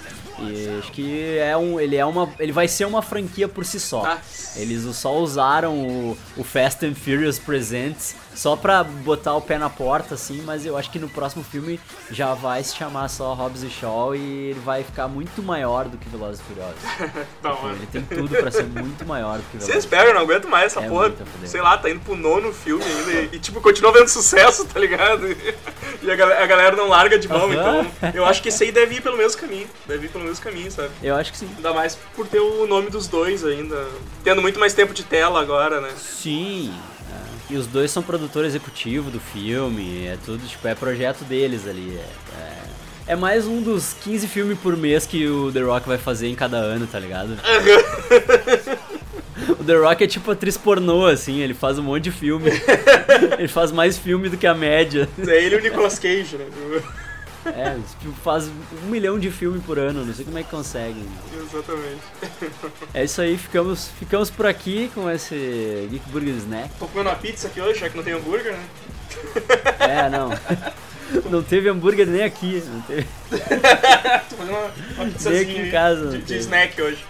E 0.40 0.78
acho 0.80 0.90
que 0.90 1.38
é 1.38 1.56
um, 1.56 1.78
ele 1.78 1.94
é 1.94 2.04
uma, 2.04 2.28
ele 2.40 2.50
vai 2.50 2.66
ser 2.66 2.84
uma 2.86 3.00
franquia 3.02 3.46
por 3.46 3.64
si 3.64 3.78
só. 3.78 4.04
Ah. 4.04 4.18
Eles 4.56 4.82
só 4.96 5.16
usaram 5.18 5.78
o, 5.78 6.18
o 6.36 6.42
Fast 6.42 6.84
and 6.84 6.94
Furious 6.94 7.38
Presents 7.38 8.16
só 8.34 8.56
pra 8.56 8.82
botar 8.82 9.34
o 9.34 9.40
pé 9.40 9.58
na 9.58 9.68
porta, 9.70 10.14
assim, 10.14 10.42
mas 10.44 10.64
eu 10.66 10.76
acho 10.76 10.90
que 10.90 10.98
no 10.98 11.08
próximo 11.08 11.44
filme 11.44 11.78
já 12.10 12.34
vai 12.34 12.62
se 12.62 12.74
chamar 12.76 13.08
só 13.08 13.34
Hobbs 13.34 13.62
e 13.62 13.70
Shaw 13.70 14.14
e 14.16 14.50
ele 14.50 14.60
vai 14.60 14.82
ficar 14.82 15.06
muito 15.08 15.42
maior 15.42 15.84
do 15.86 15.96
que 15.98 16.08
Velozes 16.08 16.40
e 16.40 16.44
Furiosos. 16.44 16.82
Não, 17.42 17.70
Ele 17.72 17.86
tem 17.86 18.02
tudo 18.02 18.28
pra 18.36 18.50
ser 18.50 18.64
muito 18.64 19.04
maior 19.06 19.38
do 19.38 19.44
que 19.50 19.56
Velozes. 19.58 19.76
espera, 19.84 20.08
eu 20.08 20.14
não 20.14 20.22
aguento 20.22 20.48
mais 20.48 20.66
essa 20.66 20.80
É 20.84 20.88
porra. 20.88 21.12
Sei 21.44 21.60
lá, 21.60 21.76
tá 21.76 21.90
indo 21.90 22.00
pro 22.00 22.16
nono 22.16 22.52
filme 22.52 22.84
ainda 22.84 23.12
e, 23.12 23.36
e, 23.36 23.38
tipo, 23.38 23.60
continua 23.60 23.92
vendo 23.92 24.08
sucesso, 24.08 24.64
tá 24.66 24.78
ligado? 24.80 25.22
E 26.02 26.10
a 26.10 26.16
galera, 26.16 26.42
a 26.42 26.46
galera 26.46 26.76
não 26.76 26.88
larga 26.88 27.16
de 27.16 27.28
mão, 27.28 27.44
Aham. 27.52 27.86
então 27.92 28.10
eu 28.12 28.24
acho 28.26 28.42
que 28.42 28.48
esse 28.48 28.64
aí 28.64 28.72
deve 28.72 28.96
ir 28.96 29.00
pelo 29.02 29.16
mesmo 29.16 29.40
caminho. 29.40 29.68
Deve 29.86 30.06
ir 30.06 30.08
pelo 30.08 30.24
mesmo 30.24 30.42
caminho, 30.42 30.68
sabe? 30.68 30.90
Eu 31.00 31.14
acho 31.14 31.30
que 31.30 31.38
sim. 31.38 31.48
Ainda 31.56 31.72
mais 31.72 31.96
por 32.16 32.26
ter 32.26 32.40
o 32.40 32.66
nome 32.66 32.90
dos 32.90 33.06
dois 33.06 33.44
ainda. 33.44 33.86
Tendo 34.24 34.42
muito 34.42 34.58
mais 34.58 34.74
tempo 34.74 34.92
de 34.92 35.04
tela 35.04 35.40
agora, 35.40 35.80
né? 35.80 35.90
Sim. 35.96 36.74
E 37.50 37.56
os 37.56 37.66
dois 37.66 37.90
são 37.90 38.02
produtor 38.02 38.44
executivo 38.44 39.10
do 39.10 39.20
filme, 39.20 40.06
é 40.06 40.16
tudo, 40.24 40.46
tipo, 40.46 40.66
é 40.66 40.74
projeto 40.74 41.24
deles 41.24 41.66
ali. 41.66 41.98
É, 41.98 42.40
é, 42.40 43.12
é 43.12 43.16
mais 43.16 43.46
um 43.46 43.60
dos 43.60 43.94
15 44.04 44.26
filmes 44.28 44.58
por 44.58 44.76
mês 44.76 45.06
que 45.06 45.26
o 45.26 45.52
The 45.52 45.60
Rock 45.60 45.86
vai 45.86 45.98
fazer 45.98 46.28
em 46.28 46.34
cada 46.34 46.56
ano, 46.56 46.86
tá 46.86 46.98
ligado? 46.98 47.36
o 49.58 49.64
The 49.64 49.74
Rock 49.74 50.04
é 50.04 50.06
tipo 50.06 50.30
atriz 50.30 50.56
pornô, 50.56 51.06
assim, 51.06 51.40
ele 51.40 51.54
faz 51.54 51.78
um 51.78 51.82
monte 51.82 52.04
de 52.04 52.10
filme. 52.10 52.50
ele 53.38 53.48
faz 53.48 53.72
mais 53.72 53.98
filme 53.98 54.28
do 54.28 54.36
que 54.36 54.46
a 54.46 54.54
média. 54.54 55.08
É 55.26 55.44
ele 55.44 55.56
e 55.56 55.58
o 55.58 55.62
Nicolas 55.62 55.98
Cage, 55.98 56.36
né? 56.36 56.46
É, 57.46 57.76
tipo, 58.00 58.12
faz 58.22 58.48
um 58.84 58.88
milhão 58.88 59.18
de 59.18 59.30
filmes 59.30 59.64
por 59.64 59.78
ano, 59.78 60.04
não 60.04 60.14
sei 60.14 60.24
como 60.24 60.38
é 60.38 60.42
que 60.42 60.50
consegue. 60.50 61.04
Exatamente. 61.34 62.00
É 62.94 63.04
isso 63.04 63.20
aí, 63.20 63.36
ficamos, 63.36 63.88
ficamos 63.98 64.30
por 64.30 64.46
aqui 64.46 64.90
com 64.94 65.10
esse 65.10 65.88
Geek 65.90 66.08
Burger 66.10 66.34
Snack. 66.36 66.70
Tô 66.78 66.86
comendo 66.86 67.10
uma 67.10 67.16
pizza 67.16 67.48
aqui 67.48 67.60
hoje, 67.60 67.80
já 67.80 67.88
que 67.88 67.96
não 67.96 68.04
tem 68.04 68.12
hambúrguer, 68.12 68.52
né? 68.52 68.64
É, 69.80 70.08
não. 70.08 70.30
Não 71.30 71.42
teve 71.42 71.68
hambúrguer 71.68 72.06
nem 72.06 72.22
aqui. 72.22 72.62
Não 72.66 72.80
teve. 72.82 73.06
Tô 74.30 74.36
fazendo 74.36 74.56
uma, 74.56 74.70
uma 74.96 75.06
pizzazinha 75.06 75.42
aqui 75.42 75.58
em 75.60 75.70
casa, 75.70 76.10
de, 76.10 76.22
de 76.22 76.36
snack 76.38 76.80
hoje. 76.80 77.04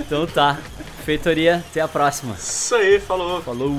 Então 0.00 0.26
tá. 0.26 0.58
Feitoria, 1.04 1.56
até 1.56 1.80
a 1.80 1.88
próxima. 1.88 2.34
Isso 2.34 2.74
aí, 2.74 2.98
falou. 2.98 3.42
Falou. 3.42 3.70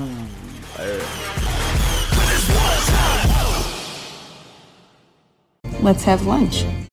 Let's 5.86 6.04
have 6.06 6.26
lunch. 6.26 6.66